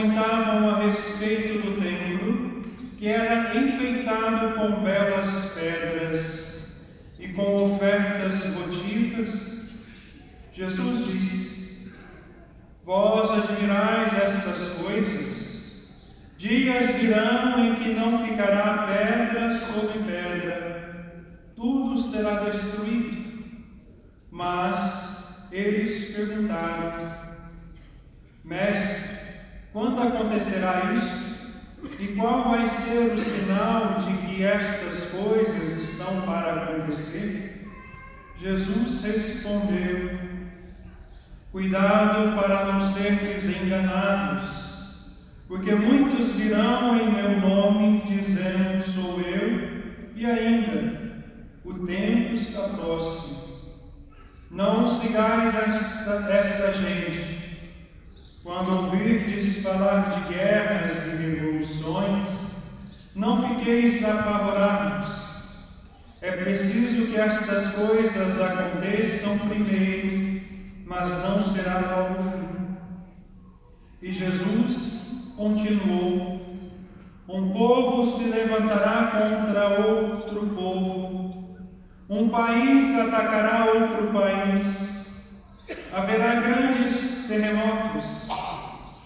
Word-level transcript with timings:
comentavam 0.00 0.70
a 0.70 0.78
respeito 0.78 1.58
do 1.58 1.78
templo 1.78 2.62
que 2.96 3.06
era 3.06 3.54
enfeitado 3.54 4.54
com 4.54 4.82
belas 4.82 5.54
pedras 5.54 6.72
e 7.18 7.28
com 7.28 7.64
ofertas 7.64 8.42
votivas. 8.54 9.70
Jesus 10.54 11.06
disse: 11.06 11.92
Vós 12.84 13.30
admirais 13.30 14.12
estas 14.14 14.82
coisas. 14.82 15.40
Dias 16.38 16.94
virão 16.94 17.62
em 17.62 17.74
que 17.74 17.90
não 17.90 18.26
ficará 18.26 18.86
pedra 18.86 19.52
sobre 19.52 19.98
pedra, 19.98 21.24
tudo 21.54 21.98
será 21.98 22.44
destruído. 22.44 23.44
Mas 24.30 25.48
eles 25.52 26.16
perguntaram: 26.16 27.14
Mestre, 28.42 29.09
quando 29.72 30.02
acontecerá 30.02 30.92
isso? 30.94 31.30
E 31.98 32.08
qual 32.08 32.50
vai 32.50 32.68
ser 32.68 33.12
o 33.12 33.18
sinal 33.18 33.98
de 34.00 34.26
que 34.26 34.42
estas 34.42 35.10
coisas 35.10 35.68
estão 35.68 36.22
para 36.22 36.54
acontecer? 36.54 37.68
Jesus 38.40 39.04
respondeu: 39.04 40.18
Cuidado 41.52 42.34
para 42.34 42.72
não 42.72 42.80
serdes 42.80 43.44
enganados 43.44 44.60
porque 45.50 45.74
muitos 45.74 46.36
virão 46.36 46.96
em 46.96 47.10
meu 47.10 47.40
nome, 47.40 48.04
dizendo: 48.06 48.80
Sou 48.80 49.20
eu, 49.20 49.82
e 50.14 50.24
ainda, 50.24 51.12
o 51.64 51.74
tempo 51.84 52.34
está 52.34 52.68
próximo. 52.68 53.40
Não 54.48 54.86
sigais 54.86 55.52
esta, 55.52 56.32
essa 56.32 56.78
gente. 56.78 57.39
Quando 58.42 58.72
ouvirdes 58.74 59.62
falar 59.62 60.10
de 60.10 60.32
guerras 60.34 61.06
e 61.06 61.16
revoluções, 61.16 62.64
não 63.14 63.46
fiqueis 63.46 64.02
apavorados. 64.02 65.08
É 66.22 66.32
preciso 66.32 67.10
que 67.10 67.18
estas 67.18 67.74
coisas 67.74 68.40
aconteçam 68.40 69.38
primeiro, 69.40 70.42
mas 70.86 71.10
não 71.24 71.42
será 71.42 71.80
logo 71.80 72.30
fim. 72.30 72.76
E 74.02 74.12
Jesus 74.12 75.34
continuou: 75.36 76.40
Um 77.28 77.50
povo 77.52 78.10
se 78.10 78.24
levantará 78.30 79.10
contra 79.12 79.80
outro 79.86 80.46
povo, 80.46 81.58
um 82.08 82.28
país 82.30 82.98
atacará 82.98 83.66
outro 83.66 84.08
país, 84.08 85.40
haverá 85.92 86.40
grandes 86.40 87.26
terremotos, 87.28 88.19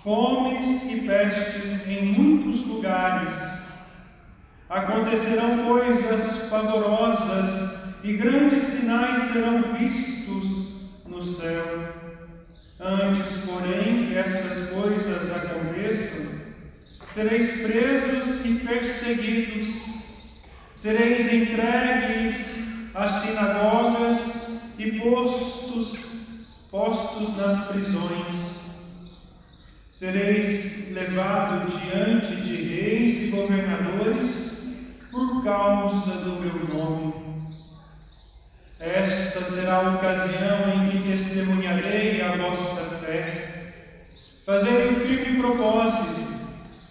fomes 0.04 0.92
e 0.92 1.00
pestes 1.06 1.88
em 1.88 2.04
muitos 2.12 2.66
lugares. 2.66 3.32
Acontecerão 4.69 5.65
coisas 5.65 6.50
pavorosas 6.50 7.94
e 8.04 8.12
grandes 8.12 8.64
sinais 8.64 9.32
serão 9.32 9.62
vistos 9.78 10.75
no 11.06 11.22
céu. 11.22 11.64
Antes, 12.78 13.38
porém, 13.47 14.09
que 14.09 14.19
estas 14.19 14.69
coisas 14.69 15.32
aconteçam, 15.32 16.38
sereis 17.14 17.62
presos 17.62 18.44
e 18.44 18.54
perseguidos, 18.56 19.84
sereis 20.76 21.32
entregues 21.32 22.94
às 22.94 23.10
sinagogas 23.10 24.60
e 24.78 25.00
postos, 25.00 25.97
postos 26.70 27.34
nas 27.38 27.69
prisões. 27.69 28.63
Sereis 29.94 30.91
levados 30.91 31.72
diante 31.81 32.34
de 32.34 32.56
reis 32.56 33.15
e 33.22 33.27
governadores 33.27 34.65
por 35.12 35.44
causa 35.44 36.10
do 36.16 36.41
meu 36.41 36.66
nome. 36.66 37.15
Esta 38.81 39.44
será 39.44 39.77
a 39.77 39.94
ocasião 39.94 40.82
em 40.82 40.91
que 40.91 41.12
testemunharei 41.12 42.21
a 42.22 42.37
vossa 42.37 42.97
fé. 43.06 43.77
Fazei 44.44 44.88
o 44.88 44.97
firme 44.97 45.38
propósito 45.38 46.26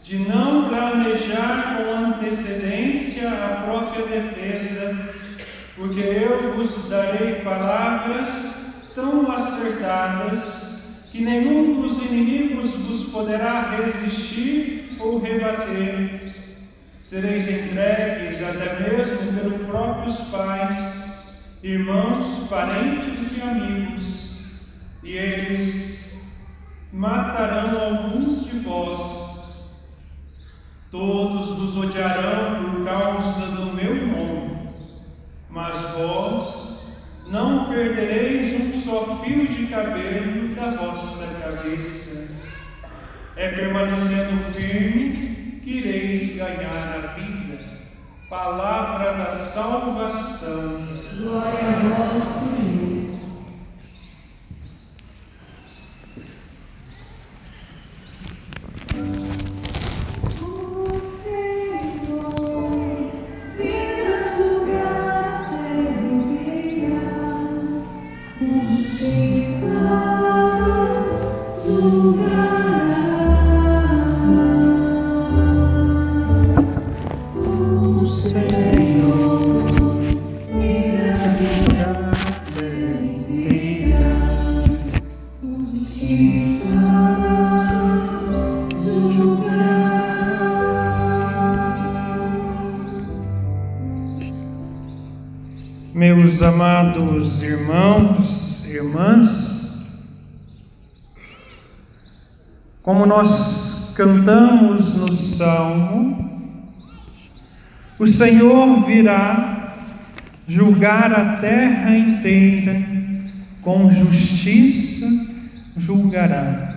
de 0.01 0.19
não 0.19 0.69
planejar 0.69 1.75
com 1.75 1.93
antecedência 2.05 3.29
a 3.29 3.63
própria 3.65 4.05
defesa, 4.05 5.13
porque 5.75 5.99
eu 5.99 6.53
vos 6.53 6.87
darei 6.87 7.41
palavras 7.41 8.91
tão 8.95 9.29
acertadas 9.29 10.62
que 11.13 11.21
nenhum 11.21 11.79
dos 11.79 11.99
inimigos 11.99 12.71
vos 12.71 13.11
poderá 13.11 13.69
resistir 13.69 14.97
ou 14.99 15.19
rebater. 15.19 16.33
Sereis 17.03 17.47
entregues 17.47 18.41
até 18.41 18.79
mesmo 18.79 19.39
pelos 19.39 19.61
próprios 19.67 20.17
pais 20.31 21.03
irmãos, 21.61 22.47
parentes 22.49 23.37
e 23.37 23.41
amigos, 23.43 24.39
e 25.03 25.11
eles 25.11 26.19
matarão 26.91 27.79
alguns 27.79 28.45
de 28.45 28.57
vós. 28.61 29.69
Todos 30.89 31.47
vos 31.59 31.77
odiarão 31.77 32.71
por 32.71 32.83
causa 32.83 33.45
do 33.51 33.71
meu 33.71 34.07
nome, 34.07 34.67
mas 35.47 35.79
vós 35.95 36.72
não 37.27 37.65
perdereis 37.65 38.65
um 38.65 38.73
só 38.73 39.23
fio 39.23 39.47
de 39.47 39.67
cabelo 39.67 40.53
da 40.55 40.71
vossa 40.71 41.39
cabeça. 41.41 42.33
É 43.35 43.49
permanecendo 43.49 44.43
firme 44.53 45.61
que 45.63 45.77
ireis 45.77 46.35
ganhar 46.37 47.03
a 47.03 47.07
vida. 47.13 47.59
Palavra 48.29 49.13
da 49.13 49.31
salvação. 49.31 50.85
Glória 51.17 51.59
a 51.59 52.13
vós, 52.13 52.23
Senhor. 52.23 53.02
Nós 103.13 103.93
cantamos 103.95 104.95
no 104.95 105.13
Salmo, 105.13 106.49
o 107.99 108.07
Senhor 108.07 108.83
virá 108.87 109.75
julgar 110.47 111.13
a 111.13 111.37
terra 111.37 111.95
inteira, 111.95 112.83
com 113.61 113.87
justiça 113.87 115.05
julgará. 115.77 116.73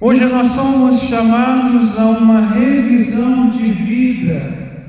Hoje 0.00 0.24
nós 0.24 0.46
somos 0.46 1.00
chamados 1.02 1.98
a 1.98 2.06
uma 2.06 2.54
revisão 2.54 3.50
de 3.50 3.64
vida 3.64 4.80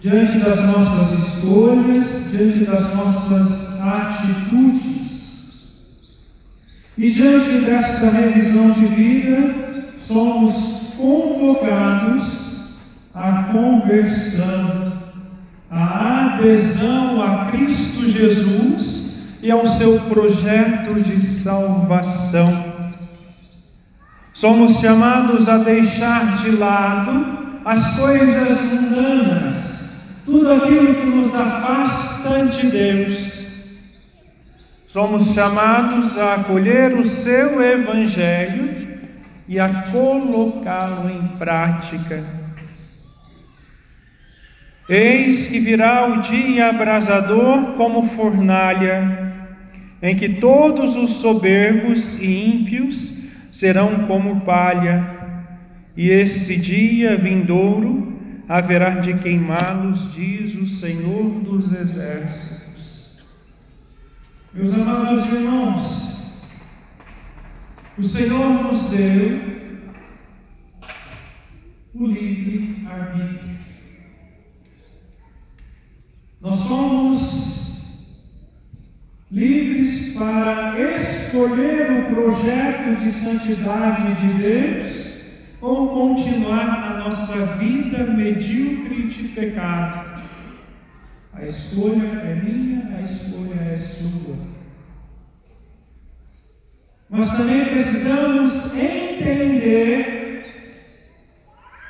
diante 0.00 0.38
das 0.40 0.64
nossas 0.64 1.12
escolhas, 1.12 2.30
diante 2.32 2.64
das 2.64 2.94
nossas 2.94 3.80
atitudes. 3.80 4.87
E 6.98 7.12
diante 7.12 7.60
dessa 7.60 8.10
revisão 8.10 8.72
de 8.72 8.86
vida, 8.86 9.54
somos 10.00 10.94
convocados 10.96 12.76
à 13.14 13.44
conversão, 13.52 14.94
à 15.70 16.34
adesão 16.34 17.22
a 17.22 17.52
Cristo 17.52 18.10
Jesus 18.10 19.28
e 19.40 19.48
ao 19.48 19.64
seu 19.64 20.00
projeto 20.08 21.00
de 21.00 21.20
salvação. 21.20 22.64
Somos 24.34 24.80
chamados 24.80 25.48
a 25.48 25.58
deixar 25.58 26.42
de 26.42 26.50
lado 26.50 27.38
as 27.64 27.96
coisas 27.96 28.72
mundanas, 28.72 30.00
tudo 30.24 30.52
aquilo 30.52 30.94
que 30.96 31.06
nos 31.06 31.32
afasta 31.32 32.44
de 32.46 32.66
Deus. 32.66 33.47
Somos 34.88 35.34
chamados 35.34 36.16
a 36.16 36.36
acolher 36.36 36.96
o 36.96 37.04
seu 37.04 37.62
Evangelho 37.62 38.88
e 39.46 39.60
a 39.60 39.68
colocá-lo 39.92 41.10
em 41.10 41.36
prática. 41.36 42.24
Eis 44.88 45.48
que 45.48 45.60
virá 45.60 46.06
o 46.06 46.22
dia 46.22 46.70
abrasador 46.70 47.74
como 47.76 48.08
fornalha, 48.08 49.30
em 50.00 50.16
que 50.16 50.26
todos 50.26 50.96
os 50.96 51.16
soberbos 51.16 52.22
e 52.22 52.56
ímpios 52.56 53.28
serão 53.52 54.06
como 54.06 54.40
palha, 54.40 55.06
e 55.94 56.08
esse 56.08 56.56
dia 56.56 57.14
vindouro 57.14 58.18
haverá 58.48 58.88
de 59.00 59.12
queimá-los, 59.18 60.14
diz 60.14 60.54
o 60.54 60.66
Senhor 60.66 61.28
dos 61.44 61.74
Exércitos. 61.74 62.57
Meus 64.54 64.72
amados 64.72 65.26
irmãos, 65.26 66.42
o 67.98 68.02
Senhor 68.02 68.48
nos 68.62 68.84
deu 68.84 69.40
o 71.94 72.06
livre 72.06 72.86
arbítrio. 72.88 73.58
Nós 76.40 76.56
somos 76.56 78.08
livres 79.30 80.14
para 80.14 80.80
escolher 80.96 81.90
o 81.92 82.14
projeto 82.14 83.00
de 83.02 83.12
santidade 83.12 84.14
de 84.14 84.42
Deus 84.42 85.20
ou 85.60 85.88
continuar 85.88 86.66
na 86.66 87.04
nossa 87.04 87.44
vida 87.56 88.06
medíocre 88.14 89.08
de 89.08 89.28
pecado. 89.28 90.17
A 91.40 91.46
escolha 91.46 92.04
é 92.04 92.34
minha, 92.34 92.96
a 92.96 93.00
escolha 93.00 93.60
é 93.60 93.76
sua. 93.76 94.36
Mas 97.08 97.30
também 97.36 97.64
precisamos 97.66 98.74
entender 98.74 100.18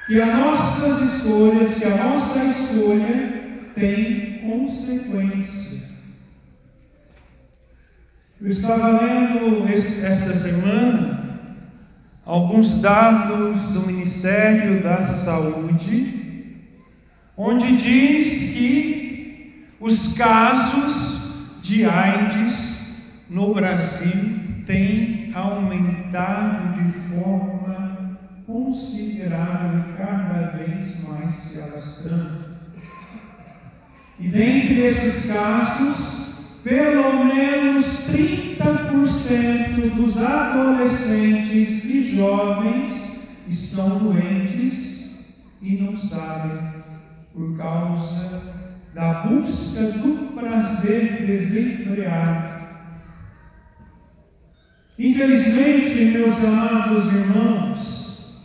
que 0.06 0.20
as 0.20 0.34
nossas 0.34 1.14
escolhas, 1.14 1.74
que 1.74 1.84
a 1.84 1.96
nossa 1.96 2.44
escolha 2.44 3.72
tem 3.74 4.38
consequência. 4.40 5.88
Eu 8.40 8.48
estava 8.48 9.00
lendo 9.00 9.66
esta 9.66 10.34
semana 10.34 11.18
alguns 12.24 12.80
dados 12.82 13.68
do 13.68 13.86
Ministério 13.86 14.82
da 14.82 15.08
Saúde, 15.08 16.66
onde 17.36 17.76
diz 17.78 18.52
que 18.52 19.07
os 19.80 20.18
casos 20.18 21.60
de 21.62 21.84
AIDS 21.84 23.24
no 23.30 23.54
Brasil 23.54 24.64
têm 24.66 25.32
aumentado 25.34 26.74
de 26.74 26.92
forma 27.10 28.18
considerável 28.44 29.78
e 29.78 29.96
cada 29.96 30.56
vez 30.56 31.08
mais 31.08 31.34
se 31.34 31.60
alastrando. 31.60 32.48
E 34.18 34.26
dentre 34.26 34.80
esses 34.80 35.32
casos, 35.32 36.34
pelo 36.64 37.24
menos 37.24 37.84
30% 38.08 39.94
dos 39.94 40.18
adolescentes 40.18 41.84
e 41.84 42.16
jovens 42.16 43.28
estão 43.46 43.98
doentes 43.98 45.44
e 45.62 45.76
não 45.76 45.96
sabem, 45.96 46.58
por 47.32 47.56
causa 47.56 48.57
da 48.94 49.24
busca 49.24 49.82
do 49.82 50.32
prazer 50.34 51.26
desenfreado. 51.26 52.58
Infelizmente, 54.98 56.04
meus 56.06 56.42
amados 56.44 57.12
irmãos, 57.14 58.44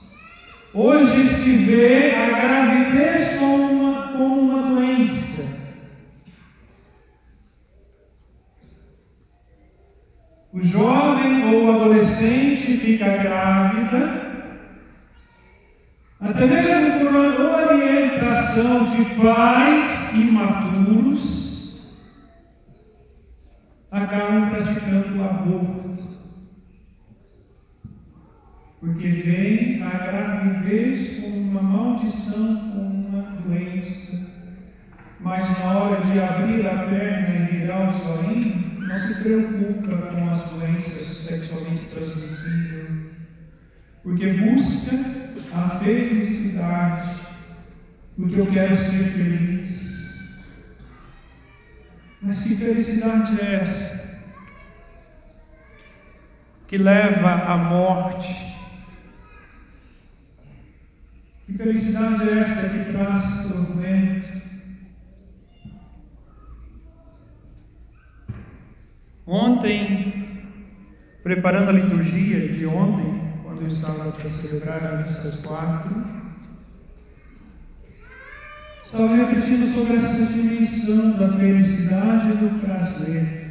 hoje 0.73 1.27
se 1.27 1.55
vê 1.65 2.11
a 2.15 2.29
gravidez 2.29 3.39
como 3.39 3.71
uma, 3.71 4.07
como 4.09 4.41
uma 4.41 4.61
doença. 4.61 5.63
O 10.53 10.63
jovem 10.63 11.51
ou 11.51 11.71
adolescente 11.73 12.77
fica 12.77 13.17
grávida, 13.17 14.22
até 16.23 16.45
mesmo 16.45 16.99
por 16.99 17.15
orientação 17.15 18.95
de 18.95 19.03
pais 19.21 20.13
imaturos, 20.15 22.01
acabam 23.91 24.49
praticando 24.49 25.19
o 25.19 25.23
aborto. 25.23 26.13
Porque 28.79 29.07
vem 29.07 29.83
a 29.83 29.89
gravidez 29.89 31.19
como 31.19 31.37
uma 31.37 31.61
maldição, 31.61 32.71
como 32.71 33.07
uma 33.07 33.21
doença. 33.41 34.53
Mas 35.19 35.59
na 35.59 35.77
hora 35.77 36.01
de 36.05 36.19
abrir 36.19 36.67
a 36.67 36.85
perna 36.85 37.35
e 37.35 37.57
virar 37.57 37.89
o 37.89 37.93
solinho, 37.93 38.79
não 38.79 38.97
se 38.97 39.23
preocupa 39.23 40.07
com 40.07 40.29
as 40.29 40.51
doenças 40.51 41.07
sexualmente 41.17 41.85
transmissíveis, 41.85 42.89
porque 44.03 44.33
busca 44.33 45.22
a 45.53 45.79
felicidade, 45.79 47.19
porque 48.15 48.39
eu 48.39 48.47
quero 48.47 48.75
ser 48.75 49.03
feliz. 49.05 50.43
Mas 52.21 52.43
que 52.43 52.55
felicidade 52.55 53.39
é 53.41 53.55
essa? 53.55 54.03
Que 56.67 56.77
leva 56.77 57.31
à 57.31 57.57
morte. 57.57 58.53
Que 61.45 61.57
felicidade 61.57 62.29
é 62.29 62.39
essa 62.39 62.69
que 62.69 62.91
traz 62.93 63.51
tormento? 63.51 64.41
Ontem, 69.25 70.25
preparando 71.23 71.69
a 71.69 71.73
liturgia 71.73 72.47
de 72.49 72.65
ontem, 72.65 73.22
quando 73.53 73.61
eu 73.61 73.67
estava 73.67 74.11
para 74.11 74.29
celebrar 74.31 74.83
a 74.83 74.97
missa 75.03 75.27
às 75.27 75.45
quatro, 75.45 76.03
estava 78.83 79.15
refletindo 79.15 79.67
sobre 79.67 79.97
essa 79.97 80.25
dimensão 80.33 81.11
da 81.17 81.37
felicidade 81.37 82.31
e 82.31 82.37
do 82.37 82.59
prazer. 82.61 83.43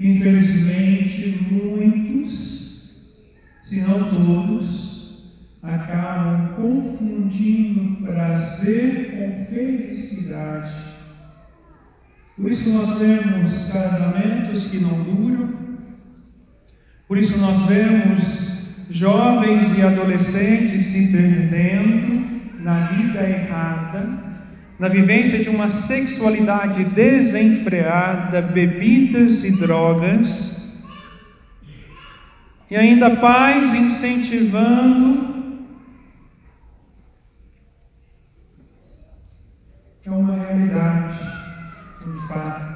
Infelizmente, 0.00 1.46
muitos, 1.52 3.14
se 3.62 3.80
não 3.82 4.10
todos, 4.10 5.30
acabam 5.62 6.54
confundindo 6.56 8.06
prazer 8.06 9.10
com 9.12 9.54
felicidade. 9.54 10.90
Por 12.36 12.50
isso 12.50 12.70
nós 12.70 12.98
vemos 12.98 13.72
casamentos 13.72 14.64
que 14.66 14.78
não 14.78 15.04
duram, 15.04 15.59
por 17.10 17.18
isso 17.18 17.36
nós 17.38 17.66
vemos 17.66 18.86
jovens 18.88 19.76
e 19.76 19.82
adolescentes 19.82 20.86
se 20.86 21.10
perdendo 21.10 22.24
na 22.60 22.86
vida 22.86 23.28
errada, 23.28 24.08
na 24.78 24.86
vivência 24.86 25.40
de 25.40 25.48
uma 25.48 25.68
sexualidade 25.68 26.84
desenfreada, 26.84 28.40
bebidas 28.40 29.42
e 29.42 29.58
drogas, 29.58 30.84
e 32.70 32.76
ainda 32.76 33.16
pais 33.16 33.74
incentivando 33.74 35.66
é 40.06 40.10
uma 40.12 40.36
realidade 40.36 41.18
um 42.06 42.28
fato. 42.28 42.69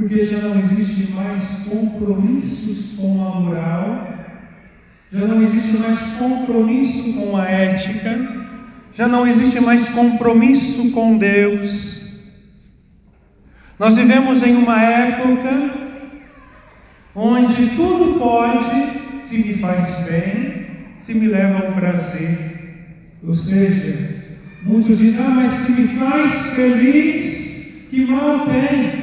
Porque 0.00 0.24
já 0.24 0.38
não 0.38 0.58
existe 0.58 1.12
mais 1.12 1.68
compromissos 1.68 2.96
com 2.96 3.22
a 3.22 3.38
moral, 3.38 4.08
já 5.12 5.26
não 5.26 5.42
existe 5.42 5.76
mais 5.76 6.00
compromisso 6.18 7.20
com 7.20 7.36
a 7.36 7.44
ética, 7.44 8.18
já 8.94 9.06
não 9.06 9.26
existe 9.26 9.60
mais 9.60 9.90
compromisso 9.90 10.90
com 10.92 11.18
Deus. 11.18 12.24
Nós 13.78 13.94
vivemos 13.94 14.42
em 14.42 14.56
uma 14.56 14.82
época 14.82 15.70
onde 17.14 17.66
tudo 17.76 18.18
pode 18.18 19.00
se 19.22 19.36
me 19.36 19.54
faz 19.58 20.08
bem, 20.08 20.66
se 20.98 21.12
me 21.12 21.26
leva 21.26 21.66
ao 21.66 21.72
prazer. 21.74 22.38
Ou 23.22 23.34
seja, 23.34 24.18
Muitos 24.62 24.98
dizem, 24.98 25.20
ah, 25.24 25.30
mas 25.30 25.50
se 25.50 25.72
me 25.72 25.88
faz 25.88 26.54
feliz, 26.54 27.86
que 27.90 28.04
mal 28.06 28.46
tem. 28.46 28.99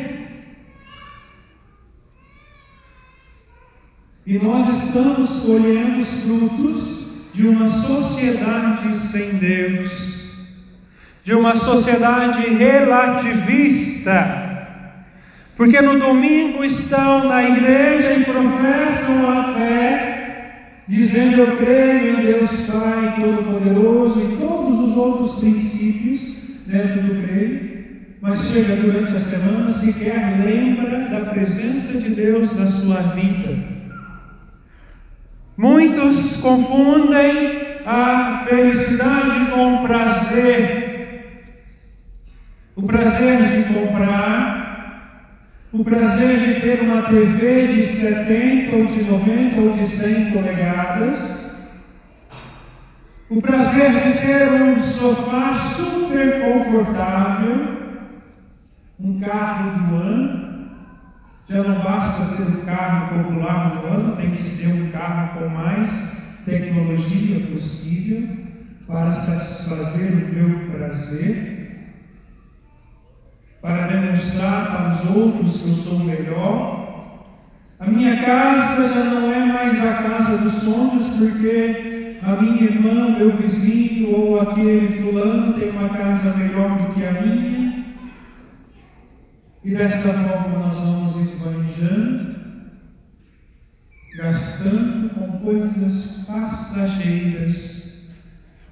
E 4.27 4.37
nós 4.39 4.83
estamos 4.83 5.43
colhendo 5.45 5.99
os 5.99 6.23
frutos 6.23 7.07
de 7.33 7.47
uma 7.47 7.69
sociedade 7.69 8.93
sem 8.97 9.35
Deus, 9.35 10.57
de 11.23 11.33
uma 11.33 11.55
sociedade 11.55 12.41
relativista. 12.55 14.11
Porque 15.55 15.79
no 15.79 15.97
domingo 15.97 16.65
estão 16.65 17.25
na 17.29 17.41
igreja 17.41 18.15
e 18.15 18.25
professam 18.25 19.31
a 19.31 19.53
fé, 19.53 20.81
dizendo 20.89 21.37
eu 21.37 21.55
creio 21.55 22.19
em 22.19 22.25
Deus 22.25 22.51
Pai 22.69 23.15
Todo-Poderoso 23.21 24.19
e 24.19 24.35
todos 24.45 24.89
os 24.89 24.97
outros 24.97 25.39
princípios 25.39 26.35
dentro 26.67 27.01
do 27.01 27.25
creio, 27.25 27.95
mas 28.19 28.41
chega 28.41 28.75
durante 28.75 29.15
a 29.15 29.19
semana 29.21 29.71
sequer 29.71 30.43
lembra 30.43 31.07
da 31.07 31.21
presença 31.29 31.97
de 31.97 32.09
Deus 32.09 32.53
na 32.57 32.67
sua 32.67 32.97
vida. 33.13 33.76
Muitos 35.57 36.35
confundem 36.35 37.79
a 37.83 38.45
felicidade 38.47 39.49
com 39.49 39.73
o 39.73 39.87
prazer. 39.87 41.55
O 42.75 42.83
prazer 42.83 43.37
de 43.37 43.73
comprar, 43.73 45.41
o 45.73 45.83
prazer 45.83 46.41
de 46.41 46.61
ter 46.61 46.81
uma 46.81 47.01
TV 47.01 47.69
de 47.69 47.87
70 47.87 48.75
ou 48.75 48.85
de 48.85 49.03
90 49.03 49.61
ou 49.61 49.73
de 49.73 49.87
100 49.87 50.31
polegadas, 50.31 51.71
o 53.27 53.41
prazer 53.41 53.89
de 53.93 54.19
ter 54.19 54.61
um 54.61 54.77
sofá 54.77 55.55
super 55.55 56.39
confortável, 56.39 57.77
um 58.99 59.19
carro 59.19 59.71
do 59.71 59.95
ano, 59.95 60.56
já 61.49 61.63
não 61.63 61.79
basta 61.81 62.25
ser 62.25 62.57
o 62.57 62.65
carro 62.65 63.23
popular 63.23 63.69
do 63.69 63.87
ano, 63.87 64.17
tem 64.17 64.31
que 64.31 64.43
ser 64.43 64.67
um 64.67 64.91
carro 64.91 65.39
com 65.39 65.49
mais 65.49 66.41
tecnologia 66.45 67.39
possível 67.47 68.27
para 68.85 69.13
satisfazer 69.13 70.11
o 70.11 70.35
meu 70.35 70.59
prazer, 70.71 71.93
para 73.61 73.87
demonstrar 73.87 74.67
para 74.71 74.89
os 74.91 75.15
outros 75.15 75.61
que 75.61 75.69
eu 75.69 75.75
sou 75.75 75.99
melhor. 75.99 77.23
A 77.79 77.85
minha 77.85 78.21
casa 78.23 78.93
já 78.93 79.03
não 79.05 79.31
é 79.31 79.45
mais 79.45 79.79
a 79.85 79.93
casa 80.03 80.37
dos 80.39 80.53
sonhos, 80.53 81.17
porque 81.17 82.17
a 82.23 82.41
minha 82.41 82.63
irmã, 82.63 83.17
meu 83.17 83.31
vizinho 83.37 84.13
ou 84.15 84.41
aquele 84.41 85.01
fulano 85.01 85.53
tem 85.53 85.69
uma 85.69 85.89
casa 85.89 86.37
melhor 86.37 86.77
do 86.77 86.93
que 86.93 87.05
a 87.05 87.11
minha. 87.13 87.66
E 89.63 89.75
desta 89.75 90.13
forma 90.13 90.59
nós 90.59 90.77
vamos 90.77 91.17
esbanjando, 91.17 92.35
gastando 94.17 95.09
com 95.09 95.39
coisas 95.39 96.25
passageiras, 96.27 98.15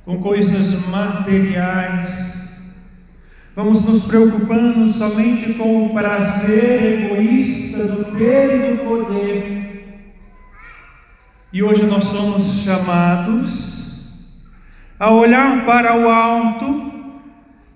com 0.05 0.21
coisas 0.21 0.87
materiais. 0.87 2.75
Vamos 3.55 3.85
nos 3.85 4.05
preocupando 4.05 4.87
somente 4.87 5.53
com 5.53 5.85
o 5.85 5.93
prazer 5.93 7.03
egoísta 7.03 7.87
do 7.87 8.17
ter 8.17 8.73
e 8.73 8.75
do 8.75 8.83
poder. 8.83 9.55
E 11.51 11.63
hoje 11.63 11.85
nós 11.85 12.03
somos 12.03 12.63
chamados 12.63 13.75
a 14.99 15.09
olhar 15.11 15.65
para 15.65 15.97
o 15.97 16.09
alto 16.09 16.94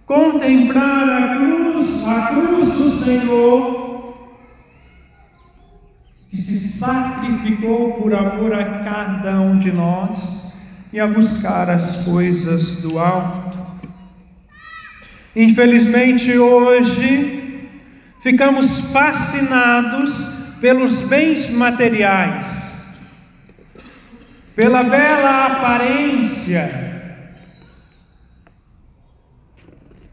contemplar 0.10 1.08
a 1.08 1.36
cruz, 1.38 2.08
a 2.08 2.22
cruz 2.34 2.78
do 2.80 2.90
Senhor, 2.90 4.28
que 6.32 6.38
se 6.38 6.58
sacrificou 6.80 7.94
por 7.94 8.16
amor 8.16 8.52
a 8.56 8.84
cada 8.84 9.40
um 9.40 9.60
de 9.60 9.72
nós 9.72 10.58
e 10.92 11.00
a 11.00 11.06
buscar 11.06 11.70
as 11.70 11.98
coisas 12.06 12.82
do 12.82 12.98
alto. 12.98 13.60
Infelizmente, 15.36 16.36
hoje, 16.36 17.70
ficamos 18.20 18.92
fascinados 18.92 20.56
pelos 20.60 21.04
bens 21.04 21.52
materiais, 21.52 23.00
pela 24.56 24.82
bela 24.82 25.46
aparência, 25.46 26.89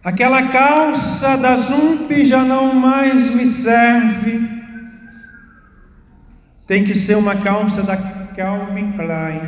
Aquela 0.07 0.51
calça 0.51 1.37
da 1.37 1.57
Zump 1.57 2.13
já 2.25 2.45
não 2.45 2.73
mais 2.73 3.29
me 3.29 3.45
serve. 3.45 4.49
Tem 6.65 6.85
que 6.85 6.95
ser 6.95 7.17
uma 7.17 7.35
calça 7.35 7.83
da 7.83 7.97
Calvin 7.97 8.93
Klein. 8.93 9.41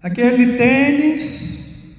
Aquele 0.00 0.56
tênis 0.56 1.98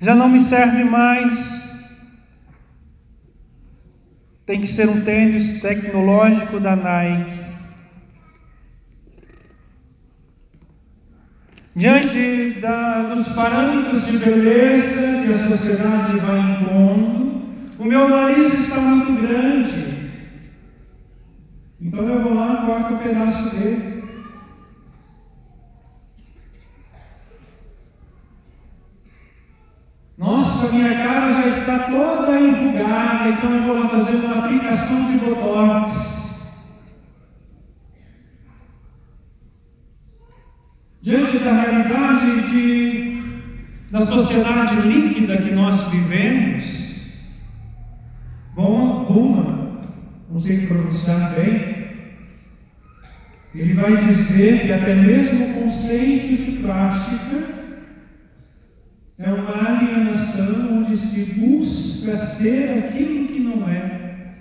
já 0.00 0.14
não 0.14 0.30
me 0.30 0.40
serve 0.40 0.82
mais. 0.82 1.94
Tem 4.46 4.62
que 4.62 4.66
ser 4.66 4.88
um 4.88 5.04
tênis 5.04 5.60
tecnológico 5.60 6.58
da 6.58 6.74
Nike. 6.74 7.45
Diante 11.76 12.58
da, 12.58 13.02
dos 13.02 13.28
parâmetros 13.34 14.06
de 14.06 14.16
beleza 14.16 15.22
que 15.22 15.30
a 15.30 15.48
sociedade 15.48 16.18
vai 16.20 16.40
impondo, 16.40 17.42
o 17.78 17.84
meu 17.84 18.08
nariz 18.08 18.54
está 18.54 18.80
muito 18.80 19.20
grande. 19.20 20.10
Então 21.78 22.02
eu 22.06 22.22
vou 22.22 22.32
lá 22.32 22.62
e 22.62 22.66
corto 22.66 22.94
um 22.94 22.96
pedaço 22.96 23.56
dele. 23.56 24.02
Nossa, 30.16 30.72
minha 30.72 30.94
cara 30.94 31.42
já 31.42 31.48
está 31.48 31.78
toda 31.90 32.40
enrugada, 32.40 33.28
então 33.28 33.54
eu 33.54 33.62
vou 33.64 33.78
lá 33.78 33.88
fazer 33.90 34.24
uma 34.24 34.46
aplicação 34.46 35.12
de 35.12 35.18
botox. 35.18 36.25
Diante 41.06 41.38
da 41.38 41.52
realidade 41.52 42.50
de, 42.50 43.22
da 43.92 44.00
sociedade 44.00 44.88
líquida 44.88 45.36
que 45.36 45.52
nós 45.52 45.88
vivemos, 45.92 47.20
bom, 48.56 49.04
Buma, 49.04 49.82
não 50.28 50.40
sei 50.40 50.66
pronunciar 50.66 51.32
bem, 51.36 51.76
ele 53.54 53.74
vai 53.74 54.04
dizer 54.04 54.62
que 54.62 54.72
até 54.72 54.96
mesmo 54.96 55.44
o 55.44 55.62
conceito 55.62 56.50
de 56.50 56.58
plástica 56.58 57.54
é 59.16 59.32
uma 59.32 59.64
alienação 59.64 60.78
onde 60.78 60.96
se 60.96 61.38
busca 61.38 62.16
ser 62.16 62.84
aquilo 62.84 63.28
que 63.28 63.38
não 63.38 63.68
é, 63.68 64.32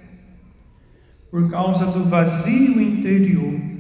por 1.30 1.48
causa 1.52 1.86
do 1.86 2.06
vazio 2.06 2.82
interior 2.82 3.75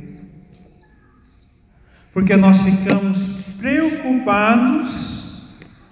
porque 2.16 2.38
nós 2.38 2.62
ficamos 2.62 3.44
preocupados 3.60 5.50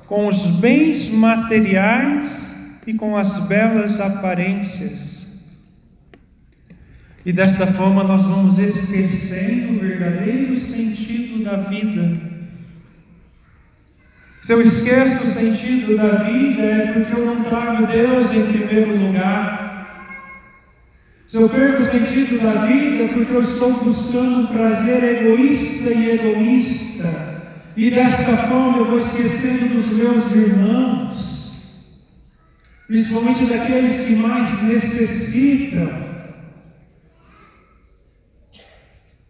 com 0.08 0.28
os 0.28 0.46
bens 0.62 1.12
materiais 1.12 2.80
e 2.88 2.94
com 2.94 3.18
as 3.18 3.46
belas 3.50 4.00
aparências. 4.00 5.52
E 7.26 7.34
desta 7.34 7.68
forma 7.68 8.06
nós 8.06 8.24
vamos 8.24 8.58
esquecendo 8.58 9.74
o 9.74 9.80
verdadeiro 9.80 10.58
sentido 10.62 11.44
da 11.44 11.58
vida. 11.58 12.18
Se 14.44 14.54
eu 14.54 14.62
esqueço 14.62 15.26
o 15.26 15.28
sentido 15.28 15.98
da 15.98 16.24
vida 16.24 16.62
é 16.62 16.94
porque 16.94 17.20
eu 17.20 17.26
não 17.26 17.44
trago 17.44 17.86
Deus 17.86 18.32
em 18.32 18.48
primeiro 18.48 18.96
lugar. 19.08 19.73
Se 21.34 21.42
eu 21.42 21.50
perco 21.50 21.82
o 21.82 21.86
sentido 21.88 22.44
da 22.44 22.64
vida 22.68 23.12
porque 23.12 23.34
eu 23.34 23.42
estou 23.42 23.74
buscando 23.84 24.42
um 24.42 24.46
prazer 24.46 25.04
egoísta 25.04 25.92
e 25.92 26.12
egoísta, 26.12 27.10
e 27.76 27.90
desta 27.90 28.38
forma 28.38 28.78
eu 28.78 28.86
vou 28.86 29.00
esquecendo 29.00 29.74
dos 29.74 29.98
meus 29.98 30.36
irmãos, 30.36 31.96
principalmente 32.86 33.46
daqueles 33.46 34.06
que 34.06 34.16
mais 34.18 34.62
necessitam, 34.62 35.90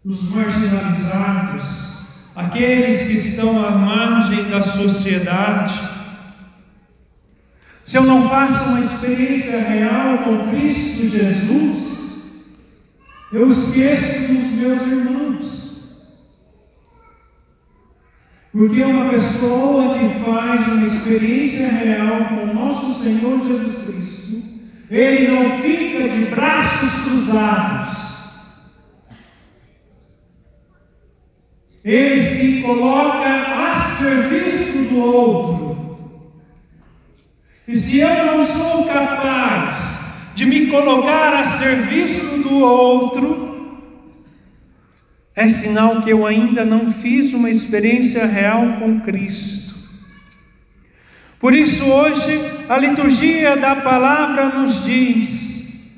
os 0.04 0.30
marginalizados, 0.30 2.04
aqueles 2.36 3.08
que 3.08 3.28
estão 3.28 3.66
à 3.66 3.70
margem 3.70 4.44
da 4.50 4.60
sociedade, 4.60 5.80
se 7.86 7.96
eu 7.96 8.04
não 8.04 8.28
faço 8.28 8.62
uma 8.64 8.80
experiência 8.80 9.58
real 9.58 10.18
com 10.18 10.50
Cristo 10.50 11.08
Jesus, 11.08 11.93
eu 13.34 13.48
esqueço 13.48 14.32
dos 14.32 14.52
meus 14.52 14.82
irmãos. 14.82 16.14
Porque 18.52 18.80
uma 18.84 19.10
pessoa 19.10 19.98
que 19.98 20.20
faz 20.24 20.68
uma 20.68 20.86
experiência 20.86 21.68
real 21.68 22.26
com 22.26 22.44
o 22.44 22.54
nosso 22.54 23.02
Senhor 23.02 23.44
Jesus 23.44 23.86
Cristo, 23.86 24.42
ele 24.88 25.32
não 25.32 25.58
fica 25.58 26.08
de 26.08 26.26
braços 26.26 27.04
cruzados. 27.04 28.04
Ele 31.84 32.22
se 32.22 32.62
coloca 32.62 33.28
a 33.28 33.96
serviço 33.98 34.94
do 34.94 35.00
outro. 35.00 36.24
E 37.66 37.74
se 37.74 37.98
eu 37.98 38.26
não 38.26 38.46
sou 38.46 38.84
capaz 38.84 39.93
de 40.34 40.44
me 40.44 40.66
colocar 40.66 41.32
a 41.34 41.44
serviço 41.58 42.42
do 42.42 42.58
outro, 42.58 43.54
é 45.36 45.48
sinal 45.48 46.02
que 46.02 46.10
eu 46.10 46.26
ainda 46.26 46.64
não 46.64 46.92
fiz 46.92 47.32
uma 47.32 47.50
experiência 47.50 48.26
real 48.26 48.76
com 48.78 49.00
Cristo. 49.00 49.74
Por 51.40 51.52
isso, 51.52 51.84
hoje, 51.84 52.40
a 52.68 52.78
liturgia 52.78 53.56
da 53.56 53.76
palavra 53.76 54.48
nos 54.48 54.84
diz: 54.84 55.94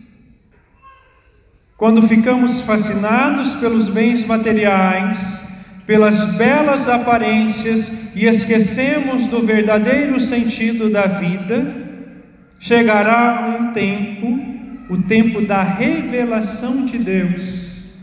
quando 1.77 2.07
ficamos 2.09 2.63
fascinados 2.63 3.55
pelos 3.57 3.89
bens 3.89 4.25
materiais, 4.25 5.57
pelas 5.87 6.37
belas 6.37 6.89
aparências 6.89 8.15
e 8.17 8.27
esquecemos 8.27 9.27
do 9.27 9.43
verdadeiro 9.43 10.19
sentido 10.19 10.91
da 10.91 11.07
vida, 11.07 11.86
chegará 12.59 13.59
um 13.61 13.73
tempo, 13.73 14.93
o 14.93 15.03
tempo 15.03 15.41
da 15.43 15.63
revelação 15.63 16.87
de 16.87 16.99
Deus, 16.99 17.95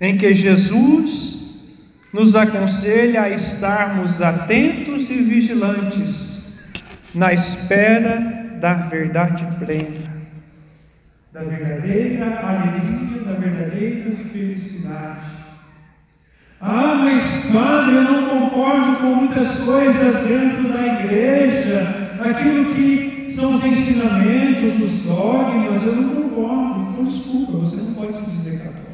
em 0.00 0.16
que 0.16 0.34
Jesus 0.34 1.34
nos 2.12 2.36
aconselha 2.36 3.22
a 3.22 3.30
estarmos 3.30 4.22
atentos 4.22 5.10
e 5.10 5.14
vigilantes 5.14 6.62
na 7.14 7.32
espera 7.32 8.18
da 8.60 8.74
verdade 8.74 9.44
plena, 9.58 10.12
da 11.32 11.42
verdadeira 11.42 12.40
alegria, 12.40 13.22
da 13.24 13.32
verdadeira 13.32 14.16
felicidade. 14.16 15.33
Ah, 16.66 16.94
mas 16.94 17.50
padre, 17.52 17.96
eu 17.96 18.02
não 18.04 18.26
concordo 18.26 18.96
com 18.96 19.14
muitas 19.16 19.60
coisas 19.64 20.26
dentro 20.26 20.72
da 20.72 20.86
igreja, 20.86 22.16
aquilo 22.20 22.74
que 22.74 23.30
são 23.34 23.56
os 23.56 23.62
ensinamentos, 23.62 24.74
os 24.78 25.04
dogmas, 25.04 25.84
eu 25.84 25.96
não 25.96 26.22
concordo. 26.22 26.90
Então, 26.90 27.04
desculpa, 27.04 27.58
você 27.58 27.76
não 27.82 27.92
pode 27.92 28.16
se 28.16 28.24
dizer 28.30 28.58
católico. 28.60 28.92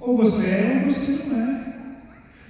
Ou 0.00 0.16
você 0.16 0.50
é 0.50 0.84
ou 0.84 0.92
você 0.92 1.28
não 1.28 1.40
é. 1.40 1.74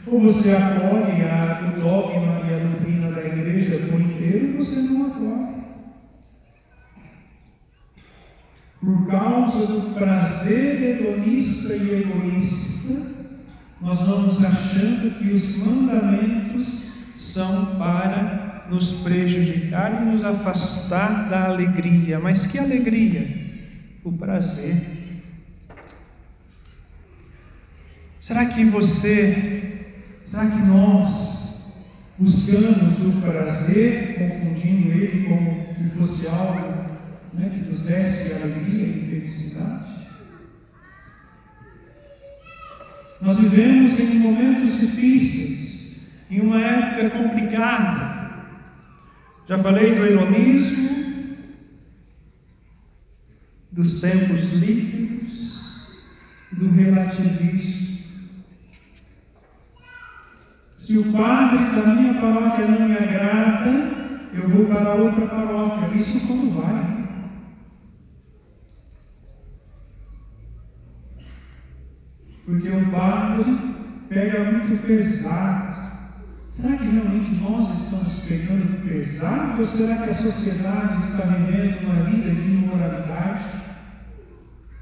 Ou 0.07 0.21
você 0.21 0.53
acolhe 0.53 1.23
a, 1.25 1.75
o 1.77 1.81
dogma 1.83 2.41
e 2.49 2.55
a 2.55 2.59
doutrina 2.59 3.13
da 3.13 3.23
igreja 3.23 3.87
por 3.87 4.01
inteiro, 4.01 4.55
ou 4.55 4.65
você 4.65 4.81
não 4.81 5.07
acolhe. 5.09 5.55
Por 8.81 9.07
causa 9.09 9.67
do 9.67 9.95
prazer 9.95 10.83
hedonista 10.83 11.75
e 11.75 12.01
egoísta, 12.01 13.24
nós 13.81 14.01
vamos 14.01 14.43
achando 14.43 15.19
que 15.19 15.33
os 15.33 15.57
mandamentos 15.59 16.93
são 17.19 17.77
para 17.77 18.67
nos 18.71 19.03
prejudicar 19.03 20.03
e 20.03 20.05
nos 20.07 20.25
afastar 20.25 21.29
da 21.29 21.45
alegria. 21.45 22.19
Mas 22.19 22.47
que 22.47 22.59
alegria? 22.59 23.27
O 24.05 24.13
prazer. 24.13 24.95
Será 28.21 28.47
que 28.47 28.65
você, 28.65 29.87
será 30.27 30.47
que 30.51 30.63
nós 30.67 31.75
buscamos 32.19 32.99
o 33.01 33.21
prazer, 33.21 34.19
confundindo 34.19 34.93
ele 34.93 35.29
como 35.29 35.75
que 35.75 35.99
fosse 35.99 36.27
algo 36.29 36.85
né, 37.35 37.51
que 37.51 37.69
nos 37.69 37.83
desse 37.83 38.33
alegria 38.35 38.87
e 38.87 39.11
felicidade? 39.11 39.94
Nós 43.25 43.41
vivemos 43.41 43.99
em 43.99 44.19
momentos 44.19 44.79
difíceis, 44.79 46.27
em 46.31 46.41
uma 46.41 46.61
época 46.61 47.09
complicada. 47.09 48.45
Já 49.49 49.59
falei 49.59 49.95
do 49.95 50.05
heroísmo, 50.05 51.35
dos 53.73 54.03
tempos 54.03 54.61
líquidos, 54.61 55.99
do 56.53 56.71
relativismo. 56.71 58.05
Se 60.77 60.99
o 60.99 61.13
padre 61.13 61.81
da 61.81 61.95
minha 61.95 62.21
paróquia 62.21 62.67
não 62.67 62.87
me 62.87 62.95
agrada, 62.95 63.71
eu 64.35 64.51
vou 64.51 64.67
para 64.67 64.93
outra 64.97 65.27
paróquia. 65.29 65.97
Isso 65.97 66.27
como 66.27 66.61
vai? 66.61 67.04
Porque 72.45 72.69
o 72.69 72.91
padre 72.91 73.57
pega 74.09 74.53
muito 74.53 74.87
pesado. 74.87 75.75
Será 76.51 76.77
que 76.77 76.85
realmente 76.85 77.35
nós 77.43 77.83
estamos 77.83 78.29
pegando 78.29 78.89
pesado 78.89 79.61
ou 79.61 79.67
será 79.67 79.97
que 80.05 80.11
a 80.11 80.15
sociedade 80.15 81.05
está 81.05 81.25
vivendo 81.25 81.85
uma 81.85 82.05
vida 82.05 82.31
de 82.31 82.49
imoralidade 82.49 83.45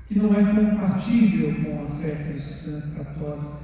que 0.06 0.18
não 0.18 0.34
é 0.34 0.44
compatível 0.44 1.54
com 1.64 1.84
a 1.84 2.00
fé 2.00 2.10
cristã 2.10 2.80
católica? 2.96 3.62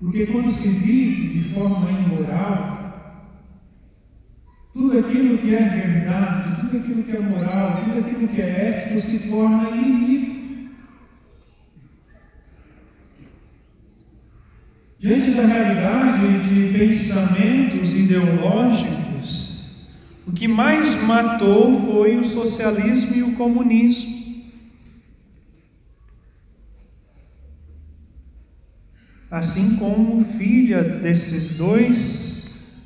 Porque 0.00 0.26
quando 0.26 0.52
se 0.52 0.68
vive 0.68 1.40
de 1.40 1.54
forma 1.54 1.90
imoral, 1.90 2.82
tudo 4.72 4.98
aquilo 4.98 5.38
que 5.38 5.54
é 5.54 5.62
verdade, 5.62 6.60
tudo 6.60 6.76
aquilo 6.76 7.02
que 7.02 7.16
é 7.16 7.20
moral, 7.20 7.82
tudo 7.84 7.98
aquilo 7.98 8.28
que 8.28 8.40
é 8.40 8.88
ético 8.90 9.00
se 9.00 9.28
torna 9.28 9.70
inimigo. 9.70 10.41
Diante 15.02 15.32
da 15.32 15.44
realidade 15.44 16.48
de 16.48 16.78
pensamentos 16.78 17.92
ideológicos, 17.92 19.64
o 20.24 20.30
que 20.30 20.46
mais 20.46 20.94
matou 21.02 21.84
foi 21.84 22.18
o 22.18 22.24
socialismo 22.24 23.12
e 23.16 23.24
o 23.24 23.34
comunismo. 23.34 24.22
Assim 29.28 29.74
como 29.74 30.24
filha 30.24 30.84
desses 30.84 31.56
dois 31.56 32.80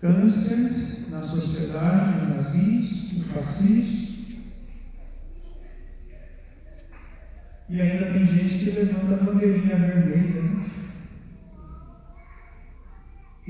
cânceres 0.00 1.10
na 1.10 1.22
sociedade, 1.22 2.24
o 2.24 2.28
nazismo, 2.30 3.20
o 3.20 3.34
fascismo. 3.34 4.00
E 7.68 7.82
ainda 7.82 8.06
tem 8.06 8.24
gente 8.24 8.64
que 8.64 8.70
levanta 8.70 9.12
a 9.12 9.24
bandeirinha 9.24 9.76
vermelha. 9.76 10.42
Né? 10.42 10.69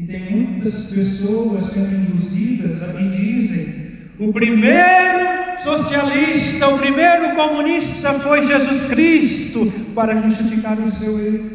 E 0.01 0.07
tem 0.07 0.31
muitas 0.31 0.93
pessoas 0.93 1.73
sendo 1.73 1.95
induzidas 1.95 2.83
a 2.83 2.95
que 2.95 3.05
dizem: 3.11 3.99
o 4.19 4.33
primeiro 4.33 5.59
socialista, 5.59 6.69
o 6.69 6.79
primeiro 6.79 7.35
comunista 7.35 8.15
foi 8.15 8.43
Jesus 8.47 8.87
Cristo, 8.87 9.71
para 9.95 10.17
justificar 10.17 10.81
o 10.81 10.91
seu 10.91 11.21
erro. 11.21 11.51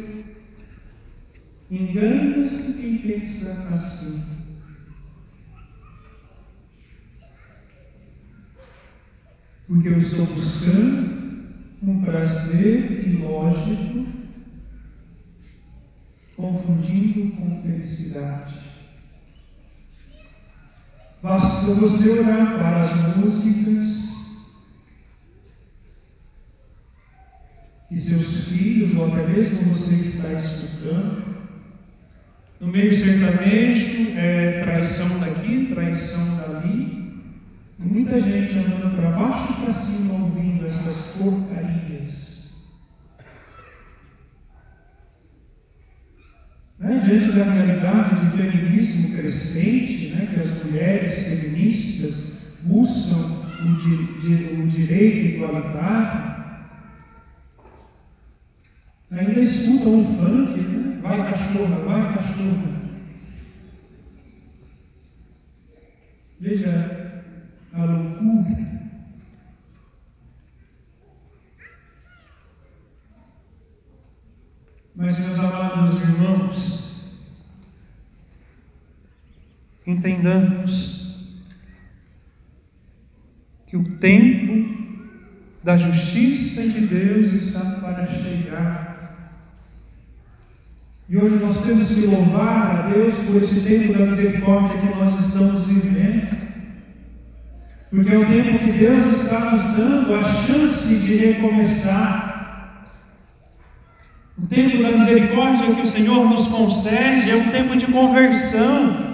Engana-se 1.68 2.80
quem 2.80 2.98
pensa 2.98 3.74
assim. 3.74 4.36
Porque 9.66 9.88
eu 9.88 9.98
estou 9.98 10.24
buscando 10.26 11.16
um 11.82 12.00
prazer 12.02 13.08
ilógico 13.08 14.15
confundindo 16.36 17.34
com 17.36 17.62
felicidade. 17.62 18.56
Basta 21.22 21.74
você 21.74 22.10
olhar 22.10 22.58
para 22.58 22.80
as 22.80 23.16
músicas 23.16 23.96
que 27.88 27.96
seus 27.96 28.48
filhos, 28.48 28.96
ou 28.96 29.06
até 29.06 29.26
mesmo 29.26 29.74
você 29.74 29.94
está 29.94 30.32
escutando. 30.32 31.24
No 32.60 32.68
meio 32.68 32.94
sertanejo, 32.94 34.16
é 34.16 34.60
traição 34.62 35.18
daqui, 35.20 35.66
traição 35.72 36.36
dali. 36.36 37.22
Muita 37.78 38.20
gente 38.20 38.58
andando 38.58 38.96
para 38.96 39.10
baixo 39.10 39.52
e 39.52 39.64
para 39.64 39.74
cima 39.74 40.14
ouvindo 40.14 40.66
essas 40.66 41.16
porcarias. 41.16 42.35
Né? 46.86 47.00
Diante 47.04 47.32
da 47.32 47.42
realidade 47.42 48.14
de 48.14 48.36
feminismo 48.36 49.16
crescente, 49.16 50.14
né? 50.14 50.28
que 50.32 50.38
as 50.38 50.62
mulheres 50.62 51.28
feministas 51.28 52.58
buscam 52.62 53.16
o, 53.16 54.20
di 54.20 54.54
o 54.54 54.66
direito 54.68 55.34
igualitário, 55.34 56.44
ainda 59.10 59.40
escutam 59.40 59.94
um 59.94 60.16
funk, 60.16 60.60
né? 60.60 61.00
Vai 61.02 61.32
cachorra, 61.32 61.76
vai 61.80 62.14
cachorra. 62.14 62.76
Veja 66.38 67.22
a 67.72 67.84
loucura. 67.84 68.76
Mas, 74.94 75.18
meus 75.18 75.38
amados 75.38 76.00
irmãos, 76.00 76.75
entendamos 79.96 81.42
que 83.66 83.76
o 83.76 83.84
tempo 83.98 84.76
da 85.64 85.76
justiça 85.76 86.62
de 86.62 86.86
Deus 86.86 87.32
está 87.32 87.60
para 87.80 88.06
chegar. 88.06 88.94
E 91.08 91.16
hoje 91.16 91.36
nós 91.36 91.64
temos 91.64 91.88
que 91.88 92.06
louvar 92.06 92.70
a 92.70 92.82
Deus 92.90 93.14
por 93.14 93.42
esse 93.42 93.60
tempo 93.60 93.92
da 93.96 94.06
misericórdia 94.06 94.78
que 94.78 94.98
nós 94.98 95.26
estamos 95.26 95.66
vivendo. 95.66 96.36
Porque 97.90 98.14
é 98.14 98.18
o 98.18 98.26
tempo 98.26 98.58
que 98.58 98.72
Deus 98.72 99.22
está 99.22 99.52
nos 99.52 99.76
dando 99.76 100.14
a 100.14 100.22
chance 100.22 100.94
de 100.96 101.16
recomeçar. 101.16 102.26
O 104.36 104.46
tempo 104.46 104.82
da 104.82 104.90
misericórdia 104.90 105.74
que 105.74 105.82
o 105.82 105.86
Senhor 105.86 106.28
nos 106.28 106.46
concede 106.48 107.30
é 107.30 107.36
um 107.36 107.50
tempo 107.50 107.76
de 107.76 107.86
conversão. 107.86 109.05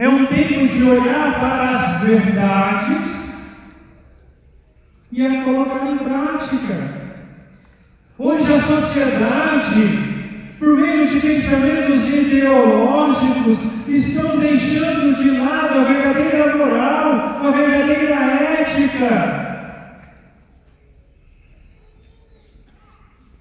É 0.00 0.08
um 0.08 0.24
tempo 0.24 0.66
de 0.66 0.82
olhar 0.82 1.38
para 1.38 1.72
as 1.72 2.00
verdades 2.00 3.36
e 5.12 5.26
a 5.26 5.44
colocar 5.44 5.92
em 5.92 5.98
prática. 5.98 7.10
Hoje 8.18 8.50
a 8.50 8.62
sociedade, 8.62 10.56
por 10.58 10.78
meio 10.78 11.06
de 11.06 11.20
pensamentos 11.20 12.08
ideológicos, 12.14 13.86
estão 13.86 14.38
deixando 14.38 15.22
de 15.22 15.32
lado 15.32 15.80
a 15.80 15.84
verdadeira 15.84 16.56
moral, 16.56 17.46
a 17.46 17.50
verdadeira 17.50 18.14
ética. 18.58 19.10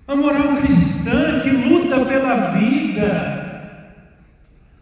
A 0.10 0.14
moral 0.14 0.58
cristã 0.58 1.40
que 1.40 1.52
luta 1.52 2.04
pela 2.04 2.52
vida, 2.52 3.39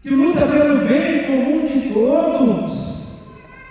que 0.02 0.10
luta 0.10 0.46
pelo 0.46 0.86
bem 0.86 1.24
comum 1.24 1.64
de 1.64 1.92
todos. 1.92 2.88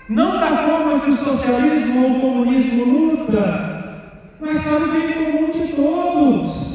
Não 0.10 0.38
da 0.40 0.58
forma 0.58 1.02
que 1.02 1.10
o 1.10 1.14
socialismo 1.14 2.04
ou 2.04 2.12
o 2.12 2.22
comunismo 2.22 2.86
luta, 2.86 4.14
mas 4.40 4.62
para 4.64 4.86
o 4.86 4.88
bem 4.88 5.12
comum 5.14 5.52
de 5.52 5.74
todos. 5.74 6.68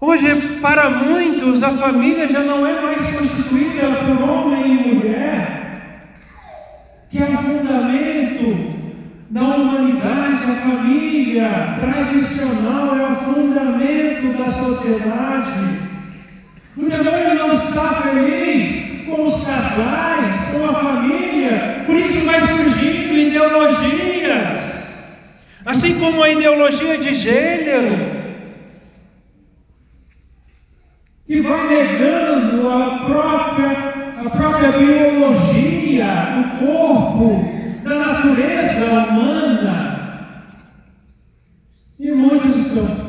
Hoje, 0.00 0.58
para 0.60 0.90
muitos, 0.90 1.62
a 1.62 1.70
família 1.70 2.28
já 2.28 2.42
não 2.42 2.66
é 2.66 2.80
mais 2.80 3.18
constituída 3.18 3.88
por 4.04 4.28
homem 4.28 4.64
e 4.66 4.94
mulher, 4.94 6.10
que 7.08 7.18
é 7.18 7.24
o 7.24 7.38
fundamento 7.38 8.75
da 9.30 9.40
humanidade, 9.42 10.44
a 10.44 10.56
família 10.62 11.78
tradicional 11.80 12.96
é 12.96 13.12
o 13.12 13.16
fundamento 13.16 14.38
da 14.38 14.52
sociedade. 14.52 15.80
O 16.76 16.84
demônio 16.84 17.34
não 17.34 17.54
está 17.54 18.02
feliz 18.02 19.04
com 19.06 19.24
os 19.24 19.46
casais, 19.46 20.52
com 20.52 20.68
a 20.68 20.74
família, 20.74 21.84
por 21.86 21.96
isso 21.96 22.24
vai 22.24 22.40
surgindo 22.40 23.14
ideologias, 23.14 24.94
assim 25.64 25.98
como 25.98 26.22
a 26.22 26.30
ideologia 26.30 26.98
de 26.98 27.14
gênero, 27.14 28.26
que 31.26 31.40
vai 31.40 31.66
negando 31.68 32.70
a 32.70 33.04
própria, 33.06 33.70
a 34.24 34.30
própria 34.30 34.72
biologia 34.72 35.66
corpo, 36.58 37.44
da 37.82 37.94
natureza 37.94 39.08
humana. 39.08 40.56
E 41.98 42.10
muitos 42.10 42.56
estão 42.56 43.06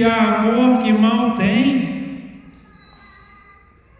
Se 0.00 0.06
há 0.06 0.38
amor, 0.38 0.82
que 0.82 0.94
mal 0.94 1.36
tem? 1.36 2.40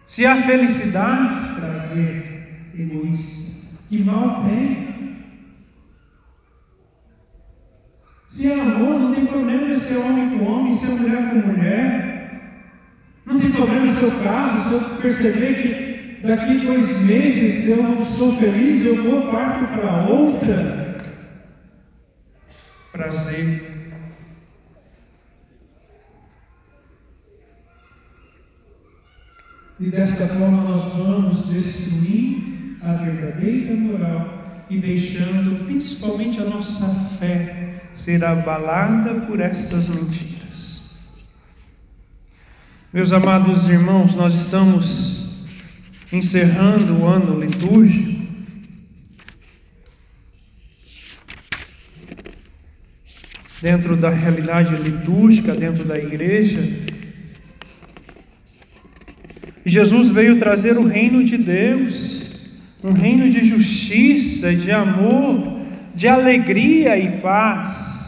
Se 0.07 0.25
há 0.25 0.35
felicidade, 0.45 1.61
prazer 1.61 2.73
egoísta, 2.75 3.77
que 3.87 4.03
mal 4.03 4.43
tem? 4.45 5.35
Se 8.27 8.51
há 8.51 8.63
amor, 8.63 8.99
não 8.99 9.15
tem 9.15 9.27
problema 9.27 9.69
em 9.69 9.75
ser 9.75 9.99
homem 9.99 10.39
com 10.39 10.45
homem, 10.47 10.75
ser 10.75 10.89
mulher 10.89 11.29
com 11.29 11.49
mulher. 11.49 12.41
Não 13.27 13.39
tem 13.39 13.53
problema 13.53 13.93
seu 13.93 14.11
caso, 14.23 14.71
se 14.71 14.75
eu 14.75 14.97
perceber 15.03 15.55
que 15.55 16.27
daqui 16.27 16.61
dois 16.61 17.03
meses 17.03 17.69
eu 17.69 17.83
não 17.83 18.03
estou 18.03 18.37
feliz, 18.37 18.87
eu 18.87 19.03
vou 19.03 19.31
parto 19.31 19.67
para 19.67 20.07
outra. 20.07 21.05
Prazer 22.91 23.80
E 29.81 29.89
desta 29.89 30.29
forma 30.29 30.63
nós 30.63 30.93
vamos 30.93 31.49
destruir 31.49 32.77
a 32.83 32.93
verdadeira 32.97 33.75
moral 33.75 34.67
e 34.69 34.77
deixando 34.77 35.65
principalmente 35.65 36.39
a 36.39 36.45
nossa 36.45 36.87
fé 37.19 37.81
ser 37.91 38.23
abalada 38.23 39.15
por 39.23 39.41
estas 39.41 39.89
mentiras. 39.89 40.99
Meus 42.93 43.11
amados 43.11 43.71
irmãos, 43.71 44.15
nós 44.15 44.35
estamos 44.35 45.47
encerrando 46.13 47.01
o 47.01 47.07
ano 47.07 47.41
litúrgico. 47.41 48.21
Dentro 53.63 53.97
da 53.97 54.11
realidade 54.11 54.75
litúrgica, 54.77 55.55
dentro 55.55 55.87
da 55.87 55.99
igreja, 55.99 56.90
Jesus 59.71 60.11
veio 60.11 60.37
trazer 60.39 60.77
o 60.77 60.85
reino 60.85 61.23
de 61.23 61.39
Deus, 61.39 62.23
um 62.83 62.93
reino 62.93 63.31
de 63.31 63.45
justiça, 63.45 64.53
de 64.53 64.73
amor, 64.73 65.61
de 65.95 66.09
alegria 66.09 66.99
e 66.99 67.21
paz. 67.21 68.01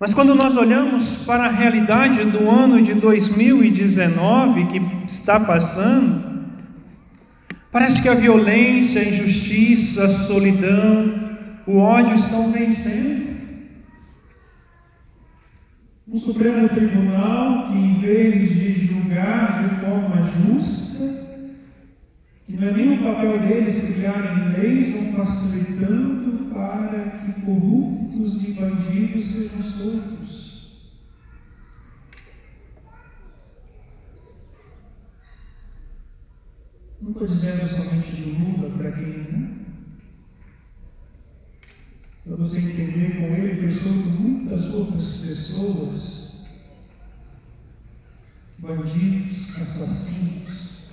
Mas 0.00 0.12
quando 0.12 0.34
nós 0.34 0.56
olhamos 0.56 1.16
para 1.26 1.44
a 1.44 1.50
realidade 1.50 2.24
do 2.24 2.50
ano 2.50 2.82
de 2.82 2.94
2019 2.94 4.66
que 4.66 4.82
está 5.06 5.38
passando, 5.38 6.44
parece 7.70 8.02
que 8.02 8.08
a 8.08 8.14
violência, 8.14 9.00
a 9.00 9.04
injustiça, 9.04 10.06
a 10.06 10.08
solidão, 10.08 11.14
o 11.66 11.78
ódio 11.78 12.14
estão 12.14 12.50
vencendo 12.50 13.37
um 16.10 16.18
Supremo 16.18 16.68
Tribunal 16.70 17.68
que, 17.68 17.78
em 17.78 18.00
vez 18.00 18.48
de 18.54 18.86
julgar 18.86 19.68
de 19.68 19.80
forma 19.80 20.22
justa, 20.22 21.04
que 22.46 22.56
não 22.56 22.68
é 22.68 22.72
nem 22.72 22.94
o 22.94 23.02
papel 23.02 23.38
deles 23.40 23.94
criarem 23.94 24.52
leis, 24.58 24.96
vão 24.96 25.12
facilitando 25.24 26.46
para 26.46 27.10
que 27.10 27.40
corruptos 27.42 28.48
e 28.48 28.52
bandidos 28.54 29.26
sejam 29.26 29.62
soltos. 29.62 30.38
Não 37.02 37.10
estou 37.10 37.26
dizendo 37.26 37.68
somente 37.68 38.16
de 38.16 38.30
Lula 38.30 38.70
para 38.78 38.92
quem 38.92 39.58
não 42.28 42.36
para 42.36 42.44
você 42.44 42.58
entender 42.58 43.16
com 43.16 43.24
ele, 43.34 43.47
outras 44.78 45.26
pessoas, 45.26 46.46
bandidos, 48.58 49.60
assassinos, 49.60 50.88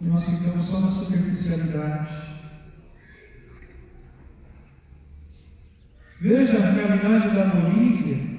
e 0.00 0.06
nós 0.06 0.24
ficamos 0.24 0.64
só 0.64 0.80
na 0.80 0.90
superficialidade. 0.90 2.28
Veja 6.20 6.58
a 6.58 6.70
realidade 6.72 7.34
da 7.34 7.44
Bolívia, 7.46 8.38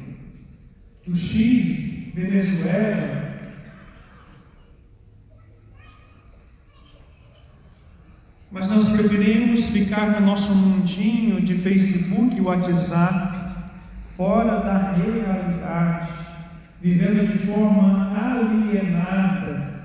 do 1.08 1.16
Chile, 1.16 2.12
Venezuela, 2.14 3.20
Mas 8.52 8.68
nós 8.68 8.90
preferimos 8.90 9.68
ficar 9.68 10.20
no 10.20 10.26
nosso 10.26 10.54
mundinho 10.56 11.40
de 11.40 11.56
Facebook 11.56 12.36
e 12.36 12.42
WhatsApp, 12.42 13.29
fora 14.20 14.60
da 14.60 14.92
realidade, 14.92 16.12
vivendo 16.82 17.26
de 17.26 17.38
forma 17.48 18.12
alienada, 18.20 19.80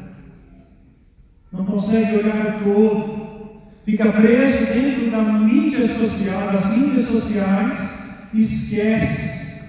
não 1.52 1.64
consegue 1.64 2.16
olhar 2.16 2.56
o 2.56 2.64
todo, 2.64 3.62
fica 3.84 4.10
preso 4.10 4.74
dentro 4.74 5.08
da 5.12 5.22
mídia 5.22 5.86
social, 5.86 6.50
das 6.50 6.76
mídias 6.76 7.06
sociais, 7.06 8.30
e 8.32 8.40
esquece 8.40 9.68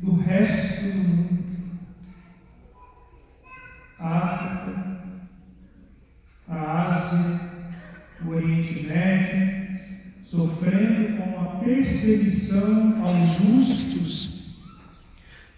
do 0.00 0.14
resto 0.14 0.86
do 0.92 0.98
mundo. 0.98 1.38
A 3.98 4.16
África, 4.16 4.96
a 6.48 6.86
Ásia, 6.86 7.40
o 8.24 8.30
Oriente 8.30 8.86
Médio, 8.86 9.55
sofrendo 10.26 11.16
com 11.18 11.40
a 11.40 11.44
perseguição 11.60 13.06
aos 13.06 13.28
justos, 13.36 14.56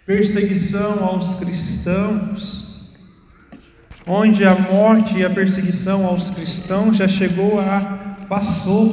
perseguição 0.05 1.03
aos 1.03 1.35
cristãos, 1.35 2.93
onde 4.05 4.45
a 4.45 4.53
morte 4.53 5.17
e 5.17 5.25
a 5.25 5.29
perseguição 5.29 6.05
aos 6.05 6.29
cristãos 6.29 6.97
já 6.97 7.07
chegou 7.07 7.59
a 7.59 8.15
passou 8.29 8.89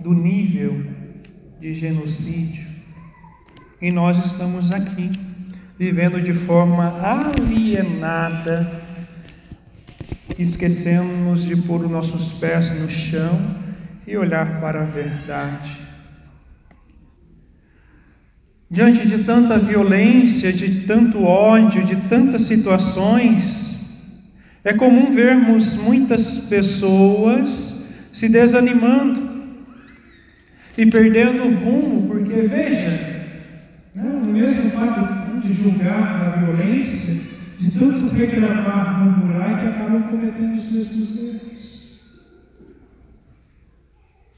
do 0.00 0.14
nível 0.14 0.86
de 1.60 1.74
genocídio. 1.74 2.68
E 3.82 3.90
nós 3.90 4.24
estamos 4.24 4.70
aqui 4.70 5.10
vivendo 5.76 6.20
de 6.22 6.32
forma 6.32 6.94
alienada, 7.02 8.82
esquecendo-nos 10.38 11.42
de 11.42 11.56
pôr 11.56 11.84
os 11.84 11.90
nossos 11.90 12.32
pés 12.34 12.70
no 12.80 12.88
chão 12.88 13.67
e 14.08 14.16
olhar 14.16 14.58
para 14.58 14.80
a 14.80 14.84
verdade. 14.84 15.76
Diante 18.70 19.06
de 19.06 19.22
tanta 19.24 19.58
violência, 19.58 20.50
de 20.50 20.86
tanto 20.86 21.22
ódio, 21.22 21.84
de 21.84 21.96
tantas 22.08 22.42
situações, 22.42 24.00
é 24.64 24.72
comum 24.72 25.12
vermos 25.12 25.76
muitas 25.76 26.38
pessoas 26.48 28.08
se 28.10 28.30
desanimando 28.30 29.28
e 30.76 30.86
perdendo 30.86 31.44
o 31.44 31.54
rumo, 31.54 32.08
porque 32.08 32.32
veja, 32.32 33.26
né, 33.94 34.22
o 34.24 34.28
mesmo 34.28 34.70
fato 34.70 35.40
de 35.46 35.52
julgar 35.52 36.34
a 36.34 36.44
violência, 36.44 37.14
de 37.58 37.70
tanto 37.72 38.14
reclamar, 38.14 39.04
murmurar, 39.04 39.60
que 39.60 39.66
acabam 39.68 40.02
cometendo 40.04 40.54
os 40.56 40.72
mesmos 40.72 41.22
erros. 41.22 41.57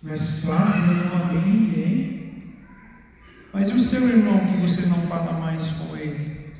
Mas 0.03 0.41
claro, 0.41 0.87
não 0.87 1.19
mantém 1.19 1.53
ninguém. 1.53 2.55
Mas 3.53 3.71
o 3.73 3.79
seu 3.79 4.09
irmão 4.09 4.39
que 4.39 4.61
você 4.63 4.87
não 4.87 5.01
fala 5.09 5.33
mais 5.39 5.71
com 5.73 5.97
ele? 5.97 6.55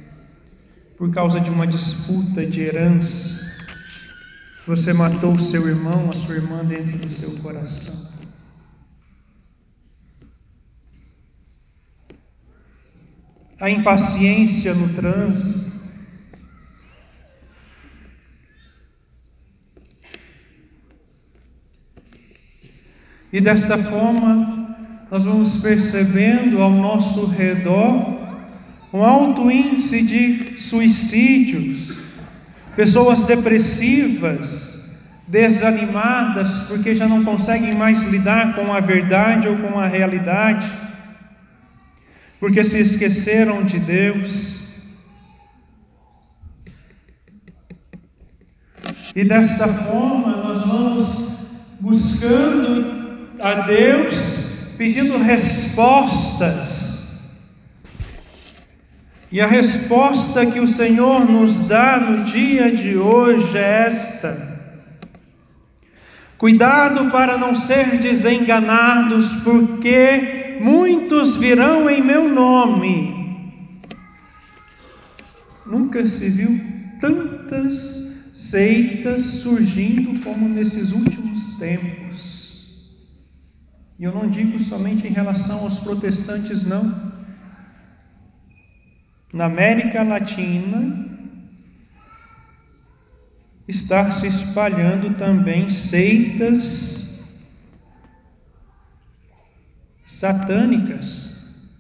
Por 0.97 1.11
causa 1.11 1.41
de 1.41 1.49
uma 1.49 1.67
disputa 1.67 2.45
de 2.45 2.61
herança, 2.61 3.41
você 4.67 4.93
matou 4.93 5.33
o 5.33 5.39
seu 5.39 5.67
irmão, 5.67 6.11
a 6.11 6.13
sua 6.13 6.35
irmã 6.35 6.63
dentro 6.65 6.99
do 6.99 7.09
seu 7.09 7.31
coração. 7.39 8.11
A 13.59 13.71
impaciência 13.71 14.75
no 14.75 14.95
trânsito, 14.95 15.80
E 23.33 23.41
desta 23.41 23.79
forma, 23.79 24.77
nós 25.11 25.25
vamos 25.25 25.59
percebendo 25.59 26.61
ao 26.61 26.71
nosso 26.71 27.27
redor 27.27 28.19
um 28.93 29.05
alto 29.05 29.49
índice 29.49 30.03
de 30.03 30.61
suicídios, 30.61 31.97
pessoas 32.75 33.23
depressivas, 33.23 35.01
desanimadas, 35.29 36.63
porque 36.63 36.93
já 36.93 37.07
não 37.07 37.25
conseguem 37.25 37.73
mais 37.75 38.03
lidar 38.03 38.55
com 38.57 38.73
a 38.73 38.81
verdade 38.81 39.47
ou 39.47 39.57
com 39.59 39.79
a 39.79 39.87
realidade, 39.87 40.69
porque 42.41 42.65
se 42.65 42.79
esqueceram 42.79 43.63
de 43.63 43.79
Deus. 43.79 44.61
E 49.15 49.25
desta 49.25 49.69
forma 49.69 50.37
nós 50.37 50.67
vamos 50.67 51.31
buscando 51.81 53.00
a 53.41 53.55
Deus 53.63 54.15
pedindo 54.77 55.19
respostas. 55.19 56.91
E 59.33 59.41
a 59.41 59.47
resposta 59.47 60.45
que 60.45 60.59
o 60.59 60.67
Senhor 60.67 61.31
nos 61.31 61.61
dá 61.61 61.99
no 61.99 62.25
dia 62.25 62.71
de 62.71 62.97
hoje 62.97 63.57
é 63.57 63.87
esta: 63.87 64.51
Cuidado 66.37 67.11
para 67.11 67.39
não 67.39 67.55
ser 67.55 67.99
desenganados, 67.99 69.35
porque 69.45 70.59
muitos 70.61 71.37
virão 71.37 71.89
em 71.89 72.03
meu 72.03 72.29
nome. 72.29 73.21
Nunca 75.65 76.05
se 76.07 76.29
viu 76.31 76.61
tantas 77.01 78.33
seitas 78.35 79.23
surgindo 79.23 80.19
como 80.25 80.49
nesses 80.49 80.93
últimos 80.93 81.59
tempos. 81.59 82.50
E 84.01 84.05
eu 84.05 84.15
não 84.15 84.31
digo 84.31 84.59
somente 84.59 85.07
em 85.07 85.11
relação 85.11 85.59
aos 85.59 85.79
protestantes, 85.79 86.65
não. 86.65 87.13
Na 89.31 89.45
América 89.45 90.03
Latina 90.03 91.07
está 93.69 94.11
se 94.11 94.27
espalhando 94.27 95.15
também 95.19 95.69
seitas 95.69 97.45
satânicas. 100.07 101.79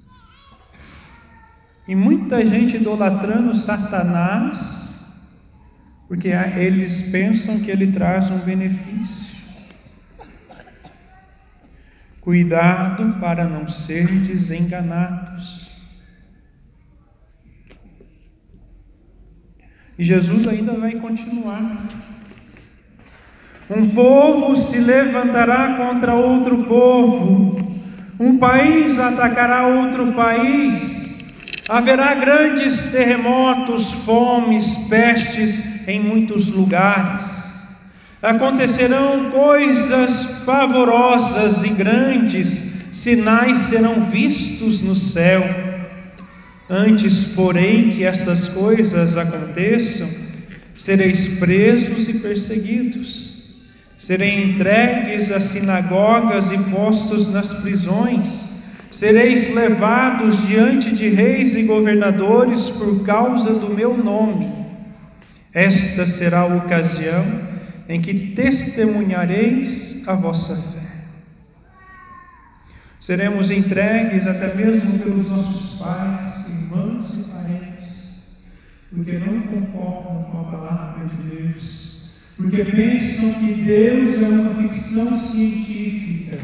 E 1.89 1.95
muita 1.95 2.45
gente 2.45 2.77
idolatrando 2.77 3.55
Satanás, 3.55 5.25
porque 6.07 6.29
eles 6.29 7.11
pensam 7.11 7.59
que 7.61 7.71
ele 7.71 7.91
traz 7.91 8.31
um 8.31 8.39
benefício. 8.41 9.40
Cuidado 12.21 13.19
para 13.19 13.45
não 13.45 13.67
ser 13.67 14.07
desenganados. 14.07 15.71
E 19.99 20.05
Jesus 20.05 20.47
ainda 20.47 20.73
vai 20.73 20.93
continuar. 20.93 21.79
Um 23.69 23.89
povo 23.91 24.57
se 24.57 24.79
levantará 24.79 25.75
contra 25.75 26.15
outro 26.15 26.65
povo, 26.65 27.57
um 28.19 28.37
país 28.37 28.99
atacará 28.99 29.67
outro 29.67 30.13
país, 30.13 31.35
haverá 31.69 32.15
grandes 32.15 32.91
terremotos, 32.91 33.93
fomes, 33.93 34.89
pestes 34.89 35.87
em 35.87 36.01
muitos 36.01 36.51
lugares. 36.51 37.50
Acontecerão 38.23 39.31
coisas 39.31 40.43
pavorosas 40.45 41.65
e 41.65 41.71
grandes, 41.71 42.49
sinais 42.93 43.63
serão 43.63 44.11
vistos 44.11 44.83
no 44.83 44.95
céu. 44.95 45.43
Antes, 46.69 47.25
porém, 47.35 47.91
que 47.91 48.05
estas 48.05 48.47
coisas 48.49 49.17
aconteçam, 49.17 50.07
sereis 50.77 51.39
presos 51.39 52.09
e 52.09 52.15
perseguidos, 52.19 53.63
serei 53.97 54.45
entregues 54.45 55.33
às 55.33 55.45
sinagogas 55.45 56.53
e 56.53 56.59
postos 56.59 57.27
nas 57.29 57.55
prisões, 57.55 58.61
sereis 58.93 59.55
levados 59.55 60.47
diante 60.47 60.95
de 60.95 61.09
reis 61.09 61.55
e 61.55 61.63
governadores 61.63 62.69
por 62.69 63.03
causa 63.03 63.55
do 63.55 63.75
meu 63.75 63.97
nome. 63.97 64.47
Esta 65.55 66.05
será 66.05 66.41
a 66.41 66.57
ocasião 66.57 67.50
em 67.91 68.01
que 68.01 68.15
testemunhareis 68.37 70.07
a 70.07 70.15
vossa 70.15 70.55
fé. 70.55 70.87
Seremos 73.01 73.51
entregues 73.51 74.29
até 74.29 74.55
mesmo 74.55 74.97
pelos 75.01 75.29
nossos 75.29 75.81
pais, 75.81 76.49
irmãos 76.51 77.09
e 77.19 77.29
parentes, 77.29 78.45
porque 78.95 79.19
não 79.19 79.43
concordam 79.43 80.23
com 80.23 80.39
a 80.39 80.45
palavra 80.45 81.05
de 81.05 81.37
Deus, 81.37 82.11
porque 82.37 82.65
pensam 82.65 83.33
que 83.35 83.55
Deus 83.55 84.23
é 84.23 84.29
uma 84.29 84.69
ficção 84.69 85.19
científica, 85.19 86.39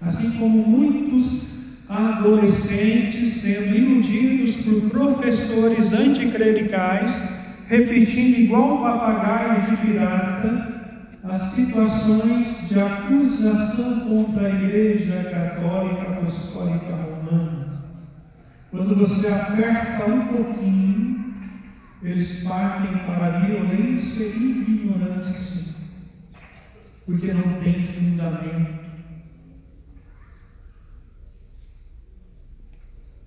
assim 0.00 0.38
como 0.38 0.64
muitos 0.64 1.48
adolescentes 1.88 3.32
sendo 3.32 3.76
iludidos 3.76 4.56
por 4.58 4.90
professores 4.90 5.92
anticlericais 5.92 7.37
repetindo 7.68 8.38
igual 8.38 8.78
um 8.78 8.82
papagaio 8.82 9.70
de 9.70 9.76
pirata 9.82 10.78
as 11.24 11.42
situações 11.42 12.68
de 12.70 12.80
acusação 12.80 14.00
contra 14.08 14.46
a 14.46 14.50
Igreja 14.50 15.24
Católica 15.24 16.02
Apostólica 16.12 16.94
Romana. 16.94 17.82
Quando 18.70 18.96
você 18.96 19.28
aperta 19.28 20.06
um 20.10 20.26
pouquinho, 20.28 21.34
eles 22.02 22.44
partem 22.44 22.96
para 23.04 23.26
a 23.26 23.38
violência 23.40 24.24
e 24.24 24.86
ignorância, 24.86 25.74
porque 27.04 27.32
não 27.34 27.60
tem 27.60 27.74
fundamento. 27.74 28.78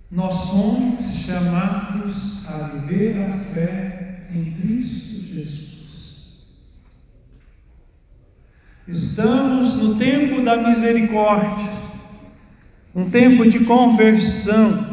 Nós 0.10 0.34
somos 0.34 1.06
chamados 1.08 2.49
a 2.49 2.58
viver 2.67 3.21
a 3.21 3.38
fé 3.54 3.90
em 4.33 4.51
Cristo 4.51 5.33
Jesus. 5.33 5.71
Estamos 8.87 9.75
no 9.75 9.95
tempo 9.95 10.41
da 10.41 10.57
misericórdia, 10.57 11.69
um 12.93 13.09
tempo 13.09 13.47
de 13.47 13.59
conversão, 13.59 14.85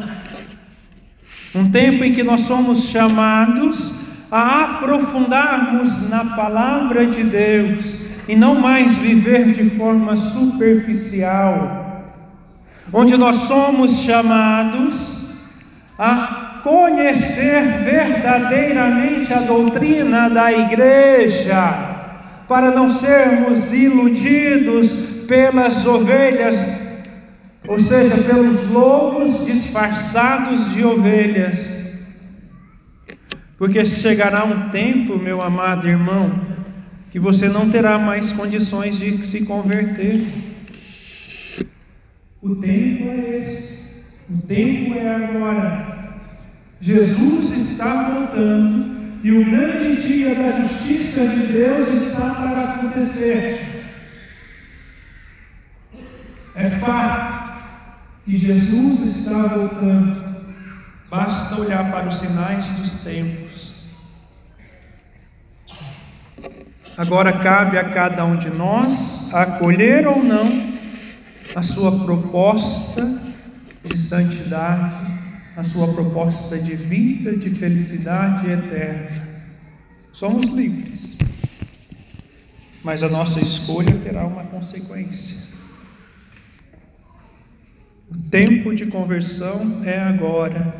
um 1.55 1.69
tempo 1.71 2.03
em 2.03 2.13
que 2.13 2.23
nós 2.23 2.41
somos 2.41 2.85
chamados 2.85 4.07
a 4.31 4.75
aprofundarmos 4.75 6.09
na 6.09 6.35
palavra 6.35 7.07
de 7.07 7.23
Deus 7.23 7.99
e 8.27 8.35
não 8.35 8.55
mais 8.55 8.95
viver 8.97 9.53
de 9.53 9.69
forma 9.71 10.15
superficial 10.15 11.89
onde 12.91 13.17
nós 13.17 13.35
somos 13.47 13.99
chamados 13.99 15.29
a 15.97 16.48
conhecer 16.63 17.83
verdadeiramente 17.83 19.33
a 19.33 19.39
doutrina 19.39 20.29
da 20.29 20.51
igreja, 20.51 21.97
para 22.47 22.71
não 22.71 22.89
sermos 22.89 23.71
iludidos 23.73 25.25
pelas 25.27 25.85
ovelhas, 25.85 26.57
ou 27.67 27.77
seja, 27.77 28.17
pelos 28.17 28.69
lobos 28.71 29.45
disfarçados 29.45 30.73
de 30.73 30.83
ovelhas. 30.83 31.79
Porque 33.57 33.85
chegará 33.85 34.45
um 34.45 34.69
tempo, 34.69 35.19
meu 35.19 35.41
amado 35.41 35.87
irmão, 35.87 36.31
que 37.11 37.19
você 37.19 37.49
não 37.49 37.69
terá 37.69 37.99
mais 37.99 38.31
condições 38.31 38.97
de 38.97 39.25
se 39.25 39.45
converter. 39.45 40.25
O 42.41 42.55
tempo 42.55 43.09
é 43.09 43.37
esse, 43.37 44.05
o 44.29 44.37
tempo 44.47 44.95
é 44.95 45.13
agora. 45.13 45.88
Jesus 46.81 47.51
está 47.51 48.09
voltando 48.09 48.99
e 49.23 49.31
o 49.31 49.45
grande 49.45 50.01
dia 50.01 50.33
da 50.35 50.61
justiça 50.61 51.27
de 51.27 51.47
Deus 51.47 51.89
está 51.89 52.35
para 52.35 52.73
acontecer. 52.73 53.59
É 56.55 56.69
fato 56.71 57.53
que 58.25 58.37
Jesus 58.37 59.17
está 59.17 59.47
voltando. 59.47 60.29
Basta 61.09 61.59
olhar 61.59 61.91
para 61.91 62.07
os 62.07 62.17
sinais 62.17 62.67
dos 62.71 63.03
tempos. 63.03 63.69
Agora 66.97 67.31
cabe 67.31 67.77
a 67.77 67.89
cada 67.91 68.25
um 68.25 68.35
de 68.35 68.49
nós 68.49 69.33
acolher 69.33 70.05
ou 70.05 70.21
não 70.21 70.69
a 71.55 71.63
sua 71.63 72.03
proposta 72.03 73.19
de 73.83 73.97
santidade, 73.97 74.95
a 75.59 75.63
sua 75.63 75.91
proposta 75.93 76.57
de 76.57 76.73
vida, 76.73 77.35
de 77.35 77.49
felicidade 77.49 78.49
eterna. 78.49 79.27
Somos 80.13 80.47
livres, 80.47 81.17
mas 82.81 83.03
a 83.03 83.09
nossa 83.09 83.41
escolha 83.41 83.93
terá 83.97 84.25
uma 84.25 84.45
consequência. 84.45 85.49
O 88.09 88.17
tempo 88.29 88.73
de 88.73 88.85
conversão 88.85 89.83
é 89.83 89.99
agora. 89.99 90.73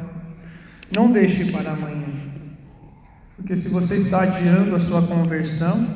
Não 0.95 1.11
deixe 1.11 1.51
para 1.51 1.71
amanhã. 1.71 2.07
Porque 3.35 3.57
se 3.57 3.67
você 3.67 3.97
está 3.97 4.23
adiando 4.23 4.73
a 4.75 4.79
sua 4.79 5.05
conversão, 5.05 5.87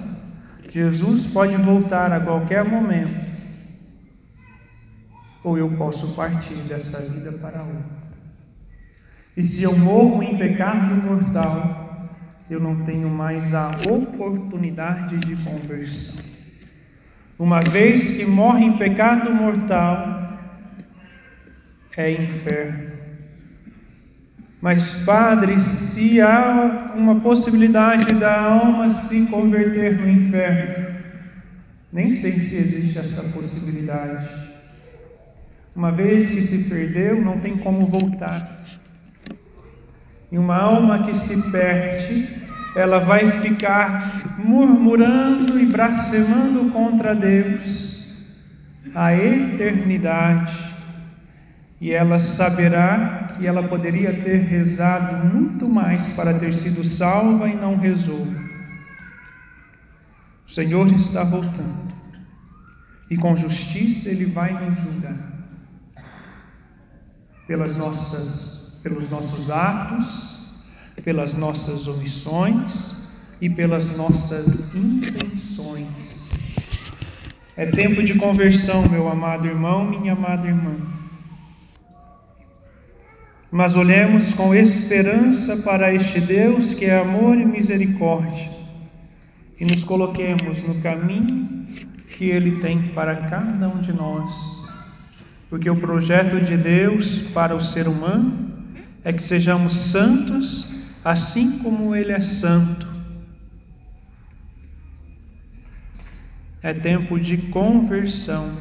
Jesus 0.70 1.26
pode 1.26 1.56
voltar 1.56 2.12
a 2.12 2.20
qualquer 2.20 2.66
momento 2.66 3.32
ou 5.42 5.58
eu 5.58 5.70
posso 5.78 6.16
partir 6.16 6.56
desta 6.68 7.00
vida 7.00 7.32
para 7.34 7.64
outra. 7.64 8.03
E 9.36 9.42
se 9.42 9.64
eu 9.64 9.76
morro 9.76 10.22
em 10.22 10.38
pecado 10.38 10.96
mortal, 10.96 12.10
eu 12.50 12.60
não 12.60 12.76
tenho 12.84 13.10
mais 13.10 13.54
a 13.54 13.78
oportunidade 13.90 15.18
de 15.18 15.36
conversão. 15.38 16.24
Uma 17.40 17.62
vez 17.62 18.16
que 18.16 18.26
morre 18.26 18.66
em 18.66 18.78
pecado 18.78 19.34
mortal, 19.34 20.38
é 21.98 22.12
inferno. 22.12 22.94
Mas, 24.62 25.04
Padre, 25.04 25.60
se 25.60 26.22
há 26.22 26.94
uma 26.96 27.20
possibilidade 27.20 28.14
da 28.14 28.40
alma 28.40 28.90
se 28.90 29.26
converter 29.26 30.00
no 30.00 30.10
inferno, 30.10 30.96
nem 31.92 32.10
sei 32.12 32.32
se 32.32 32.56
existe 32.56 32.98
essa 32.98 33.24
possibilidade. 33.34 34.26
Uma 35.76 35.92
vez 35.92 36.30
que 36.30 36.42
se 36.42 36.70
perdeu, 36.70 37.20
não 37.20 37.40
tem 37.40 37.58
como 37.58 37.88
voltar. 37.88 38.64
E 40.34 40.38
uma 40.38 40.58
alma 40.58 41.04
que 41.04 41.16
se 41.16 41.52
perde, 41.52 42.28
ela 42.76 42.98
vai 42.98 43.40
ficar 43.40 44.34
murmurando 44.40 45.60
e 45.60 45.66
blasfemando 45.68 46.72
contra 46.72 47.14
Deus 47.14 48.04
a 48.96 49.14
eternidade. 49.14 50.58
E 51.80 51.92
ela 51.92 52.18
saberá 52.18 53.28
que 53.38 53.46
ela 53.46 53.68
poderia 53.68 54.12
ter 54.24 54.38
rezado 54.38 55.28
muito 55.28 55.70
mais 55.70 56.08
para 56.10 56.34
ter 56.34 56.52
sido 56.52 56.84
salva 56.84 57.48
e 57.48 57.56
não 57.56 57.78
rezou. 57.78 58.28
O 60.48 60.52
Senhor 60.52 60.92
está 60.94 61.24
voltando. 61.24 61.94
E 63.08 63.18
com 63.18 63.36
justiça 63.36 64.10
Ele 64.10 64.26
vai 64.26 64.52
nos 64.54 64.76
julgar 64.80 65.34
pelas 67.48 67.76
nossas, 67.76 68.63
pelos 68.84 69.10
nossos 69.10 69.50
atos, 69.50 70.52
pelas 71.04 71.34
nossas 71.34 71.88
omissões 71.88 73.08
e 73.42 73.50
pelas 73.50 73.90
nossas 73.90 74.76
intenções. 74.76 76.30
É 77.56 77.66
tempo 77.66 78.04
de 78.04 78.16
conversão, 78.16 78.88
meu 78.90 79.08
amado 79.08 79.48
irmão, 79.48 79.86
minha 79.86 80.14
amada 80.14 80.48
irmã. 80.48 80.76
Mas 83.52 83.76
olhemos 83.76 84.34
com 84.34 84.54
esperança 84.54 85.58
para 85.58 85.94
este 85.94 86.20
Deus 86.20 86.74
que 86.74 86.86
é 86.86 87.00
amor 87.00 87.38
e 87.38 87.46
misericórdia 87.46 88.52
e 89.60 89.66
nos 89.66 89.84
coloquemos 89.84 90.64
no 90.64 90.76
caminho 90.82 91.68
que 92.18 92.26
Ele 92.26 92.60
tem 92.60 92.82
para 92.90 93.16
cada 93.16 93.70
um 93.70 93.80
de 93.80 93.94
nós 93.94 94.64
porque 95.54 95.70
o 95.70 95.76
projeto 95.76 96.42
de 96.42 96.58
Deus 96.58 97.20
para 97.32 97.56
o 97.56 97.62
ser 97.62 97.88
humano 97.88 98.53
é 99.04 99.12
que 99.12 99.24
sejamos 99.24 99.76
santos, 99.76 100.82
assim 101.04 101.60
como 101.60 101.96
Ele 101.96 102.12
é 102.12 102.22
santo. 102.22 102.88
É 106.62 106.74
tempo 106.74 107.20
de 107.20 107.38
conversão. 107.38 108.58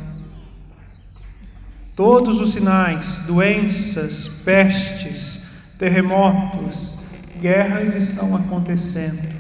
Todos 1.95 2.41
os 2.41 2.53
sinais, 2.53 3.21
doenças, 3.21 4.27
pestes, 4.45 5.53
terremotos, 5.79 7.07
guerras 7.41 7.95
estão 7.95 8.35
acontecendo. 8.35 9.31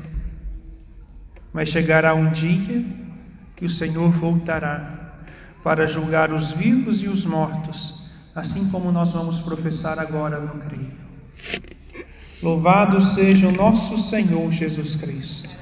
Mas 1.52 1.68
chegará 1.68 2.14
um 2.14 2.30
dia 2.30 2.84
que 3.56 3.64
o 3.64 3.70
Senhor 3.70 4.10
voltará 4.10 5.16
para 5.62 5.86
julgar 5.86 6.32
os 6.32 6.52
vivos 6.52 7.02
e 7.02 7.08
os 7.08 7.24
mortos, 7.24 8.01
assim 8.34 8.68
como 8.70 8.90
nós 8.90 9.12
vamos 9.12 9.40
professar 9.40 9.98
agora 9.98 10.40
no 10.40 10.60
creio. 10.60 10.92
Louvado 12.42 13.00
seja 13.00 13.46
o 13.46 13.52
nosso 13.52 13.96
Senhor 13.98 14.50
Jesus 14.50 14.96
Cristo. 14.96 15.61